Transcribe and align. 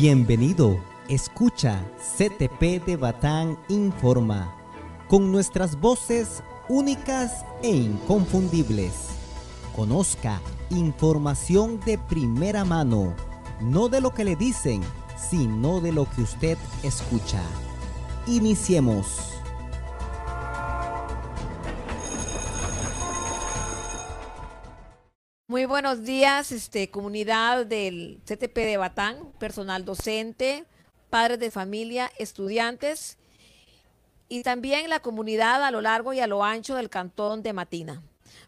Bienvenido, 0.00 0.78
escucha 1.08 1.84
CTP 1.98 2.86
de 2.86 2.96
Batán 2.96 3.58
Informa, 3.68 4.54
con 5.08 5.32
nuestras 5.32 5.80
voces 5.80 6.40
únicas 6.68 7.44
e 7.64 7.70
inconfundibles. 7.70 9.08
Conozca 9.74 10.40
información 10.70 11.80
de 11.80 11.98
primera 11.98 12.64
mano, 12.64 13.12
no 13.60 13.88
de 13.88 14.00
lo 14.00 14.14
que 14.14 14.22
le 14.22 14.36
dicen, 14.36 14.82
sino 15.16 15.80
de 15.80 15.90
lo 15.90 16.08
que 16.08 16.22
usted 16.22 16.58
escucha. 16.84 17.42
Iniciemos. 18.28 19.37
Buenos 25.80 26.02
días, 26.02 26.50
este, 26.50 26.90
comunidad 26.90 27.64
del 27.64 28.20
CTP 28.24 28.56
de 28.56 28.78
Batán, 28.78 29.30
personal 29.38 29.84
docente, 29.84 30.64
padres 31.08 31.38
de 31.38 31.52
familia, 31.52 32.10
estudiantes 32.18 33.16
y 34.28 34.42
también 34.42 34.90
la 34.90 34.98
comunidad 34.98 35.62
a 35.62 35.70
lo 35.70 35.80
largo 35.80 36.12
y 36.12 36.18
a 36.18 36.26
lo 36.26 36.42
ancho 36.42 36.74
del 36.74 36.90
cantón 36.90 37.44
de 37.44 37.52
Matina. 37.52 38.02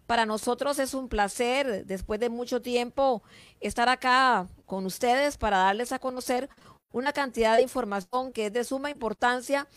Para 0.08 0.26
nosotros 0.26 0.80
es 0.80 0.92
un 0.92 1.08
placer, 1.08 1.86
después 1.86 2.18
de 2.18 2.30
mucho 2.30 2.62
tiempo, 2.62 3.22
estar 3.60 3.88
acá 3.88 4.48
con 4.66 4.84
ustedes 4.84 5.36
para 5.36 5.58
darles 5.58 5.92
a 5.92 6.00
conocer 6.00 6.48
una 6.90 7.12
cantidad 7.12 7.54
de 7.54 7.62
información 7.62 8.32
que 8.32 8.46
es 8.46 8.52
de 8.52 8.64
suma 8.64 8.90
importancia 8.90 9.68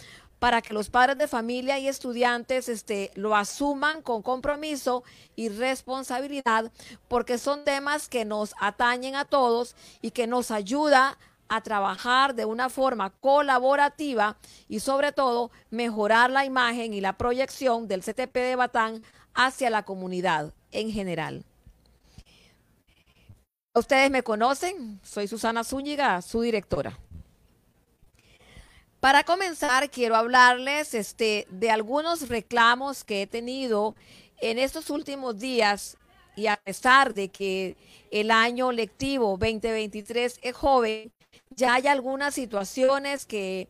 para 0.43 0.61
que 0.61 0.73
los 0.73 0.89
padres 0.89 1.17
de 1.17 1.29
familia 1.29 1.79
y 1.79 1.87
estudiantes 1.87 2.67
este, 2.67 3.11
lo 3.15 3.33
asuman 3.33 4.01
con 4.01 4.21
compromiso 4.21 5.05
y 5.37 5.47
responsabilidad, 5.47 6.69
porque 7.07 7.37
son 7.37 7.63
temas 7.63 8.09
que 8.09 8.25
nos 8.25 8.53
atañen 8.59 9.15
a 9.15 9.23
todos 9.23 9.73
y 10.01 10.11
que 10.11 10.27
nos 10.27 10.51
ayuda 10.51 11.17
a 11.47 11.61
trabajar 11.61 12.35
de 12.35 12.43
una 12.43 12.67
forma 12.67 13.11
colaborativa 13.21 14.35
y 14.67 14.81
sobre 14.81 15.13
todo 15.13 15.49
mejorar 15.69 16.29
la 16.29 16.43
imagen 16.43 16.93
y 16.93 16.99
la 16.99 17.17
proyección 17.17 17.87
del 17.87 18.01
CTP 18.01 18.35
de 18.35 18.57
Batán 18.57 19.01
hacia 19.33 19.69
la 19.69 19.83
comunidad 19.83 20.51
en 20.73 20.91
general. 20.91 21.45
Ustedes 23.73 24.11
me 24.11 24.23
conocen, 24.23 24.99
soy 25.03 25.29
Susana 25.29 25.63
Zúñiga, 25.63 26.21
su 26.21 26.41
directora. 26.41 26.99
Para 29.03 29.25
comenzar, 29.25 29.91
quiero 29.91 30.15
hablarles 30.15 30.93
este, 30.93 31.45
de 31.49 31.69
algunos 31.69 32.29
reclamos 32.29 33.03
que 33.03 33.23
he 33.23 33.27
tenido 33.27 33.97
en 34.39 34.57
estos 34.57 34.89
últimos 34.89 35.37
días 35.39 35.97
y 36.37 36.47
a 36.47 36.55
pesar 36.55 37.13
de 37.13 37.27
que 37.27 37.75
el 38.11 38.31
año 38.31 38.71
lectivo 38.71 39.31
2023 39.31 40.39
es 40.41 40.55
joven, 40.55 41.11
ya 41.49 41.73
hay 41.73 41.87
algunas 41.87 42.33
situaciones 42.33 43.25
que 43.25 43.67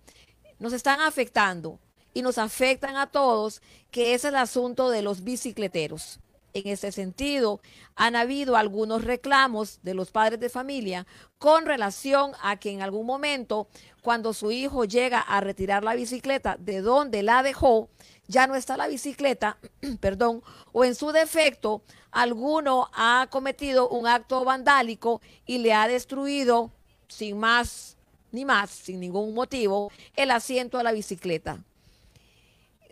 nos 0.59 0.71
están 0.71 1.01
afectando 1.01 1.79
y 2.13 2.21
nos 2.21 2.37
afectan 2.37 2.95
a 2.95 3.07
todos, 3.07 3.63
que 3.89 4.13
es 4.13 4.25
el 4.25 4.35
asunto 4.35 4.91
de 4.91 5.01
los 5.01 5.23
bicicleteros. 5.23 6.19
En 6.53 6.67
ese 6.67 6.91
sentido, 6.91 7.61
han 7.95 8.15
habido 8.15 8.55
algunos 8.55 9.03
reclamos 9.03 9.79
de 9.81 9.95
los 9.95 10.11
padres 10.11 10.39
de 10.39 10.49
familia 10.49 11.07
con 11.39 11.65
relación 11.65 12.33
a 12.43 12.57
que 12.57 12.69
en 12.69 12.83
algún 12.83 13.07
momento, 13.07 13.67
cuando 14.03 14.33
su 14.33 14.51
hijo 14.51 14.85
llega 14.85 15.19
a 15.19 15.41
retirar 15.41 15.83
la 15.83 15.95
bicicleta 15.95 16.55
de 16.59 16.81
donde 16.81 17.23
la 17.23 17.41
dejó, 17.41 17.89
ya 18.27 18.45
no 18.45 18.55
está 18.55 18.77
la 18.77 18.87
bicicleta, 18.87 19.57
perdón, 19.99 20.43
o 20.71 20.85
en 20.85 20.93
su 20.93 21.11
defecto, 21.11 21.81
alguno 22.11 22.87
ha 22.93 23.27
cometido 23.31 23.89
un 23.89 24.05
acto 24.05 24.45
vandálico 24.45 25.21
y 25.47 25.57
le 25.57 25.73
ha 25.73 25.87
destruido 25.87 26.71
sin 27.07 27.39
más 27.39 27.97
ni 28.31 28.45
más, 28.45 28.69
sin 28.69 28.99
ningún 28.99 29.33
motivo, 29.33 29.91
el 30.15 30.31
asiento 30.31 30.77
a 30.77 30.83
la 30.83 30.91
bicicleta. 30.91 31.63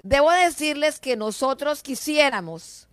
Debo 0.04 0.32
decirles 0.32 1.00
que 1.00 1.16
nosotros 1.16 1.84
quisiéramos 1.84 2.88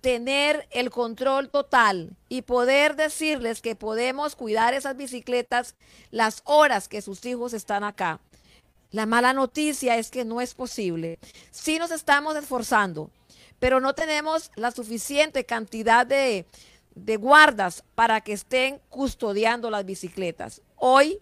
tener 0.00 0.66
el 0.70 0.90
control 0.90 1.50
total 1.50 2.16
y 2.28 2.42
poder 2.42 2.96
decirles 2.96 3.60
que 3.60 3.74
podemos 3.74 4.36
cuidar 4.36 4.74
esas 4.74 4.96
bicicletas 4.96 5.74
las 6.10 6.42
horas 6.44 6.88
que 6.88 7.02
sus 7.02 7.24
hijos 7.26 7.52
están 7.52 7.84
acá. 7.84 8.20
La 8.90 9.06
mala 9.06 9.32
noticia 9.32 9.96
es 9.96 10.10
que 10.10 10.24
no 10.24 10.40
es 10.40 10.54
posible. 10.54 11.18
Sí 11.50 11.78
nos 11.78 11.90
estamos 11.90 12.36
esforzando, 12.36 13.10
pero 13.58 13.80
no 13.80 13.94
tenemos 13.94 14.50
la 14.54 14.70
suficiente 14.70 15.44
cantidad 15.44 16.06
de, 16.06 16.46
de 16.94 17.16
guardas 17.16 17.84
para 17.94 18.20
que 18.20 18.32
estén 18.32 18.80
custodiando 18.88 19.70
las 19.70 19.84
bicicletas. 19.84 20.62
Hoy 20.76 21.20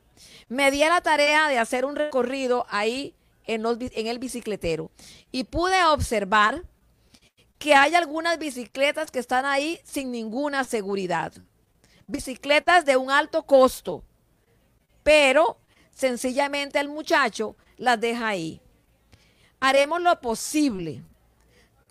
me 0.49 0.71
di 0.71 0.83
a 0.83 0.89
la 0.89 1.01
tarea 1.01 1.49
de 1.49 1.59
hacer 1.59 1.85
un 1.85 1.97
recorrido 1.97 2.67
ahí 2.69 3.15
en, 3.47 3.65
en 3.67 4.07
el 4.07 4.19
bicicletero 4.19 4.91
y 5.33 5.45
pude 5.45 5.83
observar 5.85 6.63
que 7.59 7.75
hay 7.75 7.95
algunas 7.95 8.39
bicicletas 8.39 9.11
que 9.11 9.19
están 9.19 9.45
ahí 9.45 9.81
sin 9.85 10.11
ninguna 10.11 10.65
seguridad. 10.65 11.33
Bicicletas 12.07 12.85
de 12.85 12.97
un 12.97 13.11
alto 13.11 13.45
costo, 13.45 14.05
pero 15.03 15.59
sencillamente 15.91 16.79
el 16.79 16.89
muchacho 16.89 17.57
las 17.77 18.01
deja 18.01 18.29
ahí. 18.29 18.61
Haremos 19.61 20.03
lo 20.03 20.21
posible 20.21 21.03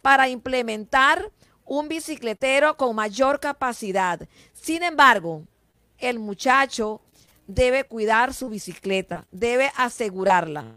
para 0.01 0.29
implementar 0.29 1.31
un 1.66 1.88
bicicletero 1.88 2.78
con 2.78 2.95
mayor 2.95 3.40
capacidad. 3.40 4.19
Sin 4.53 4.84
embargo, 4.84 5.44
el 5.97 6.19
muchacho 6.19 7.01
debe 7.47 7.84
cuidar 7.85 8.34
su 8.34 8.50
bicicleta, 8.50 9.25
debe 9.31 9.72
asegurarla. 9.75 10.75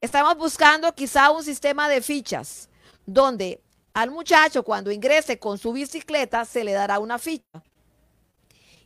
Estamos 0.00 0.36
buscando 0.36 0.94
quizá 0.94 1.30
un 1.30 1.42
sistema 1.42 1.88
de 1.88 2.02
fichas 2.02 2.68
donde 3.06 3.62
al 3.98 4.12
muchacho 4.12 4.62
cuando 4.62 4.92
ingrese 4.92 5.40
con 5.40 5.58
su 5.58 5.72
bicicleta 5.72 6.44
se 6.44 6.62
le 6.62 6.72
dará 6.72 7.00
una 7.00 7.18
ficha. 7.18 7.64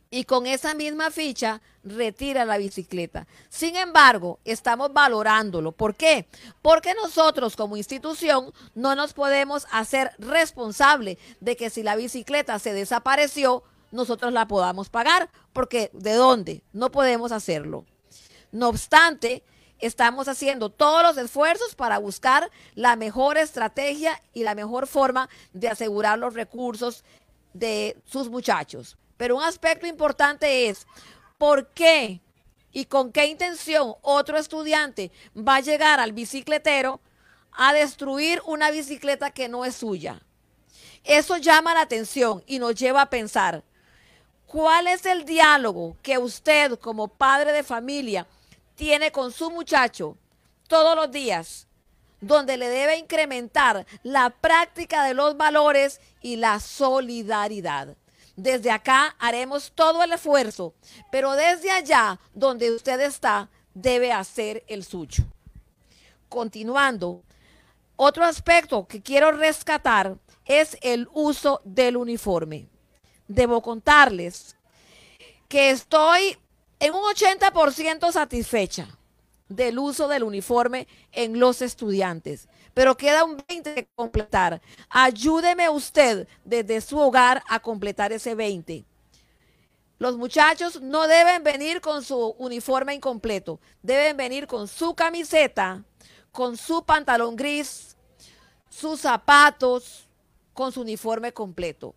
Y 0.09 0.23
con 0.23 0.47
esa 0.47 0.73
misma 0.73 1.11
ficha 1.11 1.61
retira 1.83 2.45
la 2.45 2.57
bicicleta. 2.57 3.27
Sin 3.47 3.75
embargo, 3.75 4.39
estamos 4.43 4.91
valorándolo. 4.91 5.71
¿Por 5.71 5.93
qué? 5.93 6.27
Porque 6.63 6.95
nosotros 6.95 7.55
como 7.55 7.77
institución 7.77 8.51
no 8.73 8.95
nos 8.95 9.13
podemos 9.13 9.67
hacer 9.71 10.13
responsable 10.17 11.19
de 11.39 11.55
que 11.57 11.69
si 11.69 11.83
la 11.83 11.95
bicicleta 11.95 12.57
se 12.57 12.73
desapareció, 12.73 13.63
nosotros 13.91 14.33
la 14.33 14.47
podamos 14.47 14.89
pagar. 14.89 15.29
Porque 15.51 15.91
¿de 15.93 16.13
dónde? 16.13 16.63
No 16.73 16.91
podemos 16.91 17.31
hacerlo. 17.31 17.85
No 18.51 18.69
obstante, 18.69 19.43
estamos 19.79 20.27
haciendo 20.27 20.69
todos 20.69 21.03
los 21.03 21.17
esfuerzos 21.17 21.75
para 21.75 21.97
buscar 21.97 22.49
la 22.75 22.95
mejor 22.95 23.37
estrategia 23.37 24.21
y 24.33 24.43
la 24.43 24.55
mejor 24.55 24.87
forma 24.87 25.29
de 25.53 25.69
asegurar 25.69 26.19
los 26.19 26.33
recursos 26.33 27.03
de 27.53 27.97
sus 28.05 28.29
muchachos. 28.29 28.97
Pero 29.17 29.37
un 29.37 29.43
aspecto 29.43 29.85
importante 29.87 30.69
es 30.69 30.87
por 31.37 31.67
qué 31.69 32.21
y 32.71 32.85
con 32.85 33.11
qué 33.11 33.27
intención 33.27 33.93
otro 34.01 34.37
estudiante 34.37 35.11
va 35.37 35.57
a 35.57 35.61
llegar 35.61 35.99
al 35.99 36.11
bicicletero 36.11 36.99
a 37.51 37.73
destruir 37.73 38.41
una 38.45 38.71
bicicleta 38.71 39.31
que 39.31 39.47
no 39.47 39.63
es 39.63 39.75
suya. 39.75 40.21
Eso 41.03 41.37
llama 41.37 41.73
la 41.73 41.81
atención 41.81 42.43
y 42.47 42.59
nos 42.59 42.75
lleva 42.75 43.01
a 43.01 43.09
pensar, 43.09 43.63
¿cuál 44.47 44.87
es 44.87 45.05
el 45.05 45.25
diálogo 45.25 45.97
que 46.01 46.17
usted 46.17 46.79
como 46.79 47.09
padre 47.09 47.51
de 47.51 47.63
familia 47.63 48.25
tiene 48.75 49.11
con 49.11 49.31
su 49.31 49.51
muchacho 49.51 50.17
todos 50.67 50.95
los 50.95 51.11
días, 51.11 51.67
donde 52.21 52.57
le 52.57 52.69
debe 52.69 52.97
incrementar 52.97 53.85
la 54.01 54.29
práctica 54.29 55.03
de 55.03 55.13
los 55.13 55.35
valores 55.37 55.99
y 56.21 56.37
la 56.37 56.59
solidaridad. 56.59 57.95
Desde 58.35 58.71
acá 58.71 59.15
haremos 59.19 59.71
todo 59.75 60.03
el 60.03 60.13
esfuerzo, 60.13 60.73
pero 61.11 61.33
desde 61.33 61.69
allá 61.69 62.19
donde 62.33 62.71
usted 62.71 62.99
está, 63.01 63.49
debe 63.73 64.11
hacer 64.11 64.63
el 64.67 64.83
suyo. 64.83 65.23
Continuando, 66.29 67.21
otro 67.95 68.25
aspecto 68.25 68.87
que 68.87 69.03
quiero 69.03 69.31
rescatar 69.31 70.17
es 70.45 70.77
el 70.81 71.07
uso 71.13 71.61
del 71.63 71.95
uniforme. 71.95 72.67
Debo 73.27 73.61
contarles 73.61 74.57
que 75.47 75.69
estoy 75.69 76.37
en 76.83 76.93
un 76.93 77.01
80% 77.01 78.11
satisfecha 78.11 78.89
del 79.47 79.79
uso 79.79 80.09
del 80.09 80.23
uniforme 80.23 80.85
en 81.13 81.39
los 81.39 81.61
estudiantes, 81.61 82.49
pero 82.73 82.97
queda 82.97 83.23
un 83.23 83.41
20 83.47 83.73
que 83.73 83.87
completar. 83.95 84.61
Ayúdeme 84.89 85.69
usted 85.69 86.27
desde 86.43 86.81
su 86.81 86.99
hogar 86.99 87.41
a 87.47 87.61
completar 87.61 88.11
ese 88.11 88.35
20. 88.35 88.83
Los 89.97 90.17
muchachos 90.17 90.81
no 90.81 91.07
deben 91.07 91.41
venir 91.41 91.79
con 91.79 92.03
su 92.03 92.35
uniforme 92.37 92.93
incompleto, 92.95 93.61
deben 93.81 94.17
venir 94.17 94.45
con 94.45 94.67
su 94.67 94.93
camiseta, 94.93 95.85
con 96.33 96.57
su 96.57 96.83
pantalón 96.83 97.37
gris, 97.37 97.95
sus 98.69 98.99
zapatos, 98.99 100.09
con 100.53 100.73
su 100.73 100.81
uniforme 100.81 101.31
completo. 101.31 101.95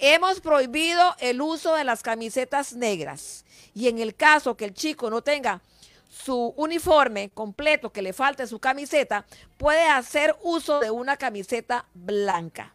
Hemos 0.00 0.40
prohibido 0.40 1.14
el 1.20 1.40
uso 1.40 1.74
de 1.74 1.84
las 1.84 2.02
camisetas 2.02 2.72
negras. 2.72 3.44
Y 3.74 3.88
en 3.88 3.98
el 3.98 4.16
caso 4.16 4.56
que 4.56 4.64
el 4.64 4.74
chico 4.74 5.10
no 5.10 5.22
tenga 5.22 5.60
su 6.08 6.52
uniforme 6.56 7.30
completo, 7.30 7.92
que 7.92 8.02
le 8.02 8.12
falte 8.12 8.46
su 8.46 8.58
camiseta, 8.58 9.24
puede 9.56 9.86
hacer 9.86 10.36
uso 10.42 10.80
de 10.80 10.90
una 10.90 11.16
camiseta 11.16 11.86
blanca. 11.94 12.74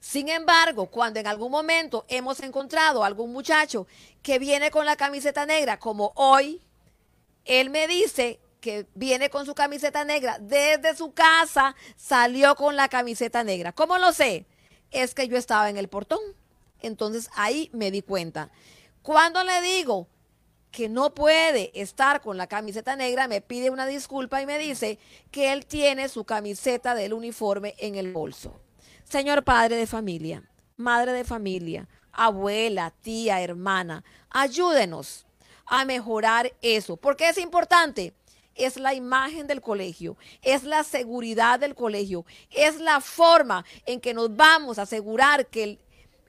Sin 0.00 0.28
embargo, 0.28 0.86
cuando 0.86 1.20
en 1.20 1.26
algún 1.26 1.50
momento 1.50 2.06
hemos 2.08 2.40
encontrado 2.40 3.04
algún 3.04 3.32
muchacho 3.32 3.86
que 4.22 4.38
viene 4.38 4.70
con 4.70 4.86
la 4.86 4.96
camiseta 4.96 5.44
negra, 5.44 5.78
como 5.78 6.12
hoy, 6.14 6.62
él 7.44 7.70
me 7.70 7.88
dice 7.88 8.38
que 8.60 8.86
viene 8.94 9.30
con 9.30 9.44
su 9.44 9.54
camiseta 9.54 10.04
negra, 10.04 10.38
desde 10.40 10.96
su 10.96 11.12
casa 11.12 11.74
salió 11.96 12.54
con 12.54 12.76
la 12.76 12.88
camiseta 12.88 13.44
negra. 13.44 13.72
¿Cómo 13.72 13.98
lo 13.98 14.12
sé? 14.12 14.46
Es 14.90 15.14
que 15.14 15.28
yo 15.28 15.36
estaba 15.36 15.70
en 15.70 15.76
el 15.76 15.88
portón. 15.88 16.20
Entonces 16.80 17.30
ahí 17.34 17.70
me 17.72 17.90
di 17.90 18.02
cuenta. 18.02 18.50
Cuando 19.02 19.42
le 19.44 19.60
digo 19.60 20.08
que 20.70 20.88
no 20.88 21.14
puede 21.14 21.70
estar 21.80 22.20
con 22.20 22.36
la 22.36 22.46
camiseta 22.46 22.94
negra, 22.96 23.28
me 23.28 23.40
pide 23.40 23.70
una 23.70 23.86
disculpa 23.86 24.42
y 24.42 24.46
me 24.46 24.58
dice 24.58 24.98
que 25.30 25.52
él 25.52 25.66
tiene 25.66 26.08
su 26.08 26.24
camiseta 26.24 26.94
del 26.94 27.14
uniforme 27.14 27.74
en 27.78 27.94
el 27.94 28.12
bolso. 28.12 28.60
Señor 29.04 29.44
padre 29.44 29.76
de 29.76 29.86
familia, 29.86 30.48
madre 30.76 31.12
de 31.12 31.24
familia, 31.24 31.88
abuela, 32.12 32.92
tía, 33.00 33.40
hermana, 33.40 34.04
ayúdenos 34.30 35.26
a 35.66 35.84
mejorar 35.84 36.52
eso. 36.62 36.96
porque 36.96 37.28
es 37.28 37.38
importante? 37.38 38.14
Es 38.58 38.76
la 38.76 38.92
imagen 38.92 39.46
del 39.46 39.62
colegio, 39.62 40.16
es 40.42 40.64
la 40.64 40.84
seguridad 40.84 41.58
del 41.58 41.74
colegio, 41.74 42.26
es 42.50 42.80
la 42.80 43.00
forma 43.00 43.64
en 43.86 44.00
que 44.00 44.12
nos 44.12 44.36
vamos 44.36 44.78
a 44.78 44.82
asegurar 44.82 45.46
que 45.46 45.62
el 45.62 45.78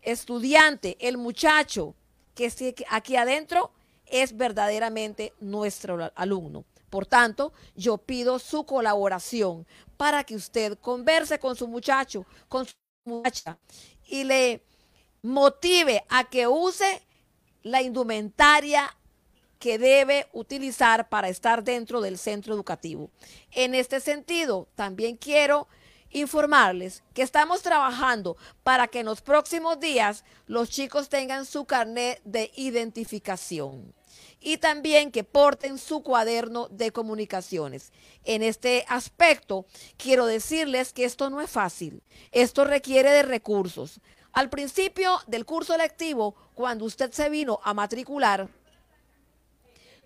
estudiante, 0.02 0.96
el 1.00 1.18
muchacho 1.18 1.96
que 2.36 2.46
esté 2.46 2.76
aquí 2.90 3.16
adentro, 3.18 3.72
es 4.06 4.38
verdaderamente 4.38 5.34
nuestro 5.40 6.12
alumno. 6.16 6.66
Por 6.90 7.06
tanto, 7.06 7.52
yo 7.76 7.98
pido 7.98 8.40
su 8.40 8.66
colaboración 8.66 9.68
para 9.98 10.24
que 10.24 10.36
usted 10.36 10.78
converse 10.80 11.40
con 11.40 11.56
su 11.56 11.68
muchacho, 11.68 12.26
con 12.48 12.66
su 12.66 12.74
muchacha 13.06 13.58
y 14.08 14.24
le 14.24 14.64
motive 15.22 16.04
a 16.10 16.30
que 16.30 16.48
use 16.48 17.02
la 17.64 17.82
indumentaria 17.82 18.96
que 19.60 19.78
debe 19.78 20.28
utilizar 20.34 21.10
para 21.10 21.30
estar 21.30 21.64
dentro 21.64 22.02
del 22.02 22.18
centro 22.18 22.54
educativo. 22.54 23.12
En 23.52 23.76
este 23.76 24.00
sentido, 24.00 24.68
también 24.76 25.18
quiero 25.18 25.68
informarles 26.12 27.04
que 27.14 27.22
estamos 27.22 27.62
trabajando 27.62 28.38
para 28.64 28.88
que 28.88 29.02
en 29.02 29.06
los 29.06 29.22
próximos 29.22 29.80
días 29.80 30.24
los 30.48 30.70
chicos 30.70 31.10
tengan 31.10 31.46
su 31.46 31.66
carnet 31.66 32.22
de 32.24 32.52
identificación 32.56 33.94
y 34.42 34.58
también 34.58 35.12
que 35.12 35.24
porten 35.24 35.78
su 35.78 36.02
cuaderno 36.02 36.68
de 36.70 36.92
comunicaciones. 36.92 37.92
En 38.24 38.42
este 38.42 38.86
aspecto, 38.88 39.66
quiero 39.98 40.26
decirles 40.26 40.94
que 40.94 41.04
esto 41.04 41.30
no 41.30 41.42
es 41.42 41.50
fácil. 41.50 42.02
Esto 42.32 42.64
requiere 42.64 43.12
de 43.12 43.24
recursos. 43.24 44.00
Al 44.32 44.50
principio 44.50 45.20
del 45.28 45.46
curso 45.46 45.76
lectivo, 45.78 46.36
cuando 46.54 46.86
usted 46.86 47.12
se 47.12 47.30
vino 47.30 47.60
a 47.64 47.74
matricular, 47.74 48.50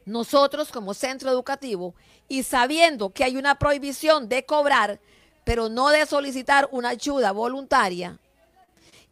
nosotros 0.05 0.71
como 0.71 0.93
centro 0.93 1.29
educativo 1.29 1.95
y 2.27 2.43
sabiendo 2.43 3.09
que 3.09 3.23
hay 3.23 3.37
una 3.37 3.59
prohibición 3.59 4.29
de 4.29 4.45
cobrar, 4.45 4.99
pero 5.43 5.69
no 5.69 5.89
de 5.89 6.05
solicitar 6.05 6.67
una 6.71 6.89
ayuda 6.89 7.31
voluntaria, 7.31 8.19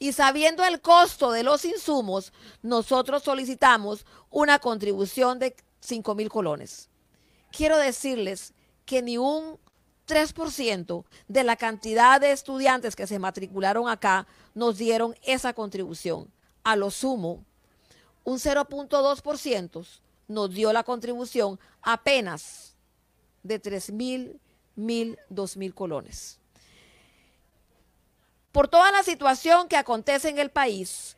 y 0.02 0.14
sabiendo 0.14 0.64
el 0.64 0.82
costo 0.82 1.32
de 1.32 1.44
los 1.44 1.64
insumos, 1.64 2.34
nosotros 2.64 3.22
solicitamos 3.22 4.08
una 4.32 4.58
contribución 4.58 5.38
de 5.38 5.56
5 5.80 6.16
mil 6.16 6.28
colones. 6.28 6.90
Quiero 7.52 7.78
decirles 7.78 8.56
que 8.84 9.04
ni 9.04 9.20
un 9.20 9.60
3% 10.08 11.06
de 11.28 11.44
la 11.44 11.56
cantidad 11.56 12.20
de 12.20 12.32
estudiantes 12.32 12.96
que 12.96 13.06
se 13.06 13.20
matricularon 13.20 13.88
acá 13.88 14.26
nos 14.56 14.80
dieron 14.80 15.16
esa 15.22 15.54
contribución. 15.54 16.32
A 16.64 16.76
lo 16.76 16.90
sumo, 16.90 17.46
un 18.24 18.40
0.2% 18.40 19.86
nos 20.31 20.54
dio 20.54 20.74
la 20.74 20.83
contribución 20.83 21.60
apenas 21.81 22.75
de 23.44 23.60
3 23.60 23.92
mil, 23.92 24.39
mil, 24.75 25.18
2 25.30 25.57
mil 25.57 25.74
colones. 25.74 26.39
Por 28.51 28.68
toda 28.68 28.92
la 28.92 29.04
situación 29.04 29.68
que 29.68 29.78
acontece 29.78 30.30
en 30.30 30.39
el 30.39 30.50
país, 30.51 31.16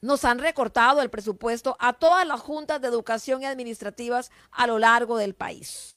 nos 0.00 0.24
han 0.26 0.38
recortado 0.38 1.00
el 1.00 1.08
presupuesto 1.08 1.76
a 1.80 1.94
todas 1.94 2.26
las 2.26 2.40
juntas 2.40 2.80
de 2.80 2.88
educación 2.88 3.40
y 3.40 3.46
administrativas 3.46 4.30
a 4.50 4.66
lo 4.66 4.78
largo 4.78 5.16
del 5.16 5.34
país. 5.34 5.96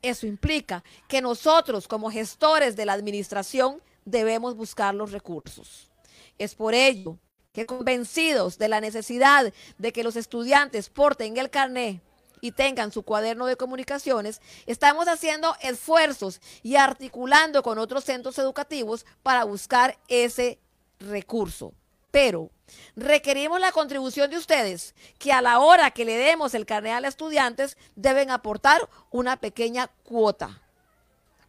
Eso 0.00 0.26
implica 0.26 0.82
que 1.08 1.20
nosotros 1.20 1.88
como 1.88 2.10
gestores 2.10 2.74
de 2.74 2.86
la 2.86 2.94
administración 2.94 3.82
debemos 4.06 4.54
buscar 4.56 4.94
los 4.94 5.12
recursos. 5.12 5.90
Es 6.38 6.54
por 6.54 6.72
ello 6.72 7.18
que 7.58 7.66
convencidos 7.66 8.56
de 8.56 8.68
la 8.68 8.80
necesidad 8.80 9.52
de 9.78 9.92
que 9.92 10.04
los 10.04 10.14
estudiantes 10.14 10.88
porten 10.88 11.36
el 11.36 11.50
carné 11.50 12.00
y 12.40 12.52
tengan 12.52 12.92
su 12.92 13.02
cuaderno 13.02 13.46
de 13.46 13.56
comunicaciones, 13.56 14.40
estamos 14.66 15.08
haciendo 15.08 15.56
esfuerzos 15.60 16.40
y 16.62 16.76
articulando 16.76 17.64
con 17.64 17.78
otros 17.78 18.04
centros 18.04 18.38
educativos 18.38 19.04
para 19.24 19.42
buscar 19.42 19.98
ese 20.06 20.60
recurso. 21.00 21.72
Pero 22.12 22.50
requerimos 22.94 23.58
la 23.58 23.72
contribución 23.72 24.30
de 24.30 24.36
ustedes, 24.36 24.94
que 25.18 25.32
a 25.32 25.42
la 25.42 25.58
hora 25.58 25.90
que 25.90 26.04
le 26.04 26.16
demos 26.16 26.54
el 26.54 26.64
carnet 26.64 26.92
a 26.92 27.00
los 27.00 27.08
estudiantes 27.08 27.76
deben 27.96 28.30
aportar 28.30 28.88
una 29.10 29.36
pequeña 29.36 29.88
cuota 30.04 30.62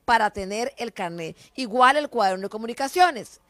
para 0.06 0.32
tener 0.32 0.74
el 0.78 0.92
carnet. 0.92 1.38
Igual 1.54 1.98
el 1.98 2.10
cuaderno 2.10 2.48
de 2.48 2.50
comunicaciones. 2.50 3.42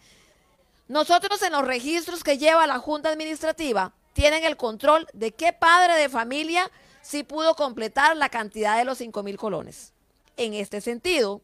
Nosotros 0.90 1.40
en 1.44 1.52
los 1.52 1.68
registros 1.68 2.24
que 2.24 2.40
lleva 2.40 2.66
la 2.66 2.80
Junta 2.80 3.10
Administrativa 3.10 3.94
tienen 4.14 4.44
el 4.44 4.58
control 4.58 5.08
de 5.14 5.32
qué 5.32 5.54
padre 5.54 5.94
de 5.94 6.10
familia 6.10 6.72
sí 7.04 7.22
pudo 7.22 7.54
completar 7.54 8.18
la 8.18 8.30
cantidad 8.30 8.76
de 8.76 8.86
los 8.86 8.98
5 8.98 9.22
mil 9.22 9.38
colones. 9.38 9.94
En 10.36 10.56
este 10.56 10.82
sentido, 10.82 11.42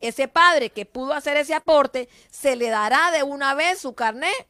ese 0.00 0.26
padre 0.26 0.70
que 0.70 0.86
pudo 0.86 1.12
hacer 1.12 1.36
ese 1.36 1.52
aporte, 1.52 2.08
se 2.30 2.56
le 2.56 2.70
dará 2.70 3.10
de 3.10 3.22
una 3.22 3.52
vez 3.52 3.78
su 3.78 3.92
carnet 3.92 4.48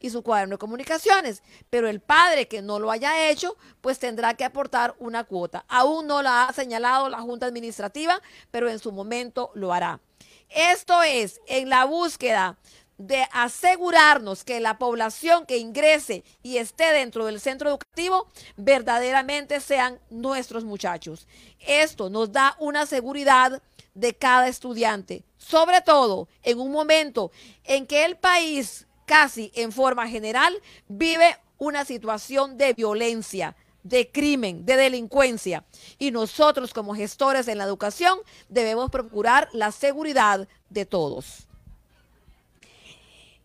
y 0.00 0.10
su 0.10 0.24
cuaderno 0.24 0.54
de 0.54 0.58
comunicaciones. 0.58 1.44
Pero 1.70 1.88
el 1.88 2.00
padre 2.00 2.48
que 2.48 2.62
no 2.62 2.80
lo 2.80 2.90
haya 2.90 3.28
hecho, 3.28 3.56
pues 3.82 4.00
tendrá 4.00 4.34
que 4.34 4.44
aportar 4.44 4.96
una 4.98 5.22
cuota. 5.22 5.64
Aún 5.68 6.08
no 6.08 6.22
la 6.22 6.46
ha 6.48 6.52
señalado 6.52 7.08
la 7.08 7.20
Junta 7.20 7.46
Administrativa, 7.46 8.20
pero 8.50 8.68
en 8.68 8.80
su 8.80 8.90
momento 8.90 9.52
lo 9.54 9.72
hará. 9.72 10.00
Esto 10.48 11.02
es 11.04 11.40
en 11.46 11.68
la 11.68 11.84
búsqueda 11.84 12.58
de 12.98 13.26
asegurarnos 13.32 14.44
que 14.44 14.60
la 14.60 14.78
población 14.78 15.46
que 15.46 15.58
ingrese 15.58 16.24
y 16.42 16.58
esté 16.58 16.92
dentro 16.92 17.26
del 17.26 17.40
centro 17.40 17.68
educativo 17.70 18.28
verdaderamente 18.56 19.60
sean 19.60 20.00
nuestros 20.10 20.64
muchachos. 20.64 21.26
Esto 21.60 22.10
nos 22.10 22.32
da 22.32 22.56
una 22.58 22.86
seguridad 22.86 23.62
de 23.94 24.14
cada 24.14 24.48
estudiante, 24.48 25.24
sobre 25.36 25.80
todo 25.80 26.28
en 26.42 26.60
un 26.60 26.70
momento 26.70 27.30
en 27.64 27.86
que 27.86 28.04
el 28.04 28.16
país 28.16 28.86
casi 29.06 29.52
en 29.54 29.72
forma 29.72 30.08
general 30.08 30.60
vive 30.88 31.36
una 31.58 31.84
situación 31.84 32.58
de 32.58 32.74
violencia, 32.74 33.56
de 33.82 34.10
crimen, 34.10 34.66
de 34.66 34.76
delincuencia. 34.76 35.64
Y 35.98 36.10
nosotros 36.10 36.74
como 36.74 36.94
gestores 36.94 37.48
en 37.48 37.58
la 37.58 37.64
educación 37.64 38.18
debemos 38.48 38.90
procurar 38.90 39.48
la 39.52 39.72
seguridad 39.72 40.48
de 40.68 40.84
todos. 40.84 41.46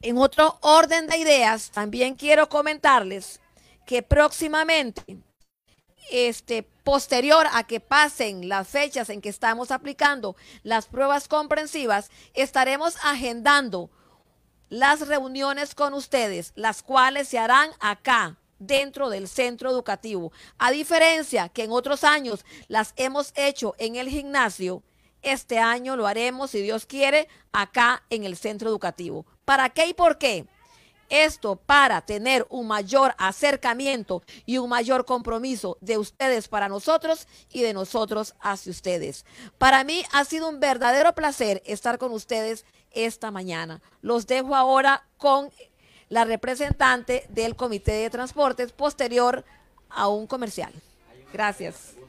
En 0.04 0.18
otro 0.18 0.58
orden 0.62 1.06
de 1.06 1.18
ideas, 1.18 1.70
también 1.70 2.16
quiero 2.16 2.50
comentarles 2.50 3.40
que 3.86 4.02
próximamente, 4.02 5.20
este, 6.10 6.64
posterior 6.64 7.46
a 7.54 7.68
que 7.68 7.80
pasen 7.80 8.50
las 8.50 8.68
fechas 8.68 9.12
en 9.12 9.22
que 9.22 9.30
estamos 9.30 9.70
aplicando 9.70 10.36
las 10.64 10.88
pruebas 10.88 11.28
comprensivas, 11.28 12.10
estaremos 12.34 12.96
agendando 13.04 13.92
las 14.70 15.08
reuniones 15.08 15.76
con 15.76 15.94
ustedes, 15.94 16.52
las 16.56 16.82
cuales 16.82 17.28
se 17.28 17.38
harán 17.38 17.70
acá, 17.80 18.38
dentro 18.58 19.10
del 19.10 19.28
centro 19.28 19.70
educativo. 19.70 20.32
A 20.58 20.72
diferencia 20.72 21.50
que 21.50 21.64
en 21.64 21.72
otros 21.72 22.04
años 22.04 22.44
las 22.68 22.94
hemos 22.96 23.34
hecho 23.36 23.76
en 23.78 23.98
el 23.98 24.08
gimnasio, 24.10 24.82
este 25.22 25.60
año 25.60 25.96
lo 25.96 26.08
haremos, 26.08 26.52
si 26.52 26.62
Dios 26.62 26.88
quiere, 26.88 27.28
acá 27.52 28.04
en 28.10 28.24
el 28.24 28.36
centro 28.36 28.70
educativo. 28.70 29.26
¿Para 29.46 29.70
qué 29.70 29.88
y 29.88 29.94
por 29.94 30.18
qué? 30.18 30.46
Esto 31.10 31.58
para 31.58 32.00
tener 32.02 32.48
un 32.50 32.68
mayor 32.68 33.14
acercamiento 33.18 34.24
y 34.46 34.60
un 34.60 34.70
mayor 34.70 35.06
compromiso 35.06 35.78
de 35.82 35.98
ustedes 35.98 36.48
para 36.48 36.70
nosotros 36.70 37.28
y 37.52 37.62
de 37.62 37.74
nosotros 37.74 38.34
hacia 38.40 38.72
ustedes. 38.72 39.26
Para 39.58 39.84
mí 39.84 40.04
ha 40.14 40.24
sido 40.24 40.48
un 40.48 40.62
verdadero 40.62 41.14
placer 41.14 41.62
estar 41.66 41.98
con 41.98 42.14
ustedes 42.14 42.66
esta 42.92 43.30
mañana. 43.30 43.82
Los 44.02 44.26
dejo 44.26 44.56
ahora 44.56 45.06
con 45.18 45.52
la 46.08 46.24
representante 46.24 47.26
del 47.30 47.58
Comité 47.58 47.92
de 47.92 48.10
Transportes 48.10 48.72
posterior 48.72 49.44
a 49.90 50.08
un 50.08 50.28
comercial. 50.28 50.72
Gracias. 51.34 52.01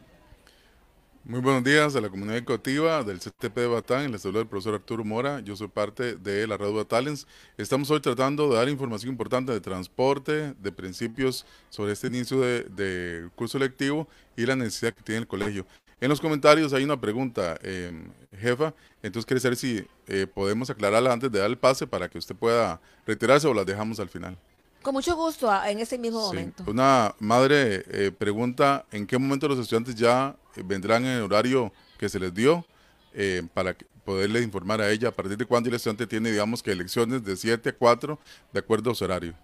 Muy 1.24 1.40
buenos 1.40 1.62
días 1.62 1.94
a 1.94 2.00
la 2.00 2.08
comunidad 2.08 2.36
educativa 2.38 3.04
del 3.04 3.20
CTP 3.20 3.54
de 3.54 3.66
Batán. 3.68 4.10
Les 4.10 4.22
saluda 4.22 4.40
el 4.40 4.48
profesor 4.48 4.74
Arturo 4.74 5.04
Mora. 5.04 5.38
Yo 5.38 5.54
soy 5.54 5.68
parte 5.68 6.16
de 6.16 6.48
la 6.48 6.56
Red 6.56 6.84
Talents. 6.86 7.28
Estamos 7.56 7.88
hoy 7.92 8.00
tratando 8.00 8.48
de 8.48 8.56
dar 8.56 8.68
información 8.68 9.12
importante 9.12 9.52
de 9.52 9.60
transporte, 9.60 10.52
de 10.54 10.72
principios 10.72 11.46
sobre 11.70 11.92
este 11.92 12.08
inicio 12.08 12.40
de, 12.40 13.28
curso 13.36 13.56
lectivo 13.60 14.08
y 14.36 14.46
la 14.46 14.56
necesidad 14.56 14.94
que 14.94 15.02
tiene 15.04 15.20
el 15.20 15.28
colegio. 15.28 15.64
En 16.00 16.08
los 16.08 16.20
comentarios 16.20 16.72
hay 16.72 16.82
una 16.82 17.00
pregunta, 17.00 17.56
em, 17.62 18.10
jefa. 18.36 18.74
Entonces, 19.00 19.24
quería 19.24 19.42
saber 19.42 19.56
si 19.56 19.86
eh, 20.08 20.26
podemos 20.26 20.70
aclararla 20.70 21.12
antes 21.12 21.30
de 21.30 21.38
dar 21.38 21.48
el 21.48 21.56
pase 21.56 21.86
para 21.86 22.08
que 22.08 22.18
usted 22.18 22.34
pueda 22.34 22.80
retirarse 23.06 23.46
o 23.46 23.54
la 23.54 23.64
dejamos 23.64 24.00
al 24.00 24.08
final. 24.08 24.36
Con 24.82 24.94
mucho 24.94 25.14
gusto, 25.14 25.50
en 25.64 25.78
ese 25.78 25.96
mismo 25.96 26.20
momento. 26.20 26.64
Una 26.66 27.14
madre 27.20 27.84
eh, 27.86 28.10
pregunta 28.10 28.84
en 28.90 29.06
qué 29.06 29.16
momento 29.16 29.46
los 29.46 29.58
estudiantes 29.58 29.94
ya 29.94 30.34
eh, 30.56 30.62
vendrán 30.64 31.04
en 31.04 31.18
el 31.18 31.22
horario 31.22 31.72
que 31.98 32.08
se 32.08 32.18
les 32.18 32.34
dio 32.34 32.66
eh, 33.14 33.42
para 33.54 33.76
poderle 34.04 34.40
informar 34.40 34.80
a 34.80 34.90
ella 34.90 35.08
a 35.08 35.12
partir 35.12 35.36
de 35.36 35.46
cuándo 35.46 35.68
el 35.68 35.76
estudiante 35.76 36.08
tiene, 36.08 36.32
digamos, 36.32 36.64
que 36.64 36.72
elecciones 36.72 37.24
de 37.24 37.36
7 37.36 37.68
a 37.68 37.72
4 37.72 38.18
de 38.52 38.58
acuerdo 38.58 38.90
a 38.90 38.94
su 38.96 39.04
horario. 39.04 39.34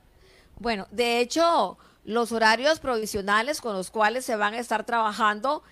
Bueno, 0.59 0.89
de 0.91 1.21
hecho, 1.21 1.79
los 2.05 2.33
horarios 2.33 2.81
provisionales 2.81 3.61
con 3.61 3.75
los 3.75 3.93
cuales 3.93 4.25
se 4.25 4.35
van 4.35 4.55
a 4.55 4.59
estar 4.59 4.85
trabajando, 4.85 5.63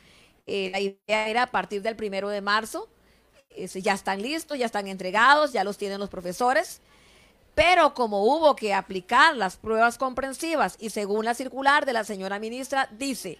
la 0.46 0.78
idea 0.78 1.28
era 1.28 1.42
a 1.42 1.50
partir 1.50 1.82
del 1.82 1.96
primero 1.96 2.28
de 2.28 2.40
marzo. 2.40 2.88
ya 3.74 3.94
están 3.94 4.22
listos, 4.22 4.56
ya 4.56 4.66
están 4.66 4.86
entregados, 4.86 5.52
ya 5.52 5.64
los 5.64 5.76
tienen 5.76 5.98
los 5.98 6.08
profesores. 6.08 6.80
Pero 7.56 7.94
como 7.94 8.22
hubo 8.22 8.54
que 8.54 8.74
aplicar 8.74 9.34
las 9.34 9.56
pruebas 9.56 9.96
comprensivas 9.96 10.76
y 10.78 10.90
según 10.90 11.24
la 11.24 11.32
circular 11.32 11.86
de 11.86 11.94
la 11.94 12.04
señora 12.04 12.38
ministra, 12.38 12.86
dice 12.92 13.38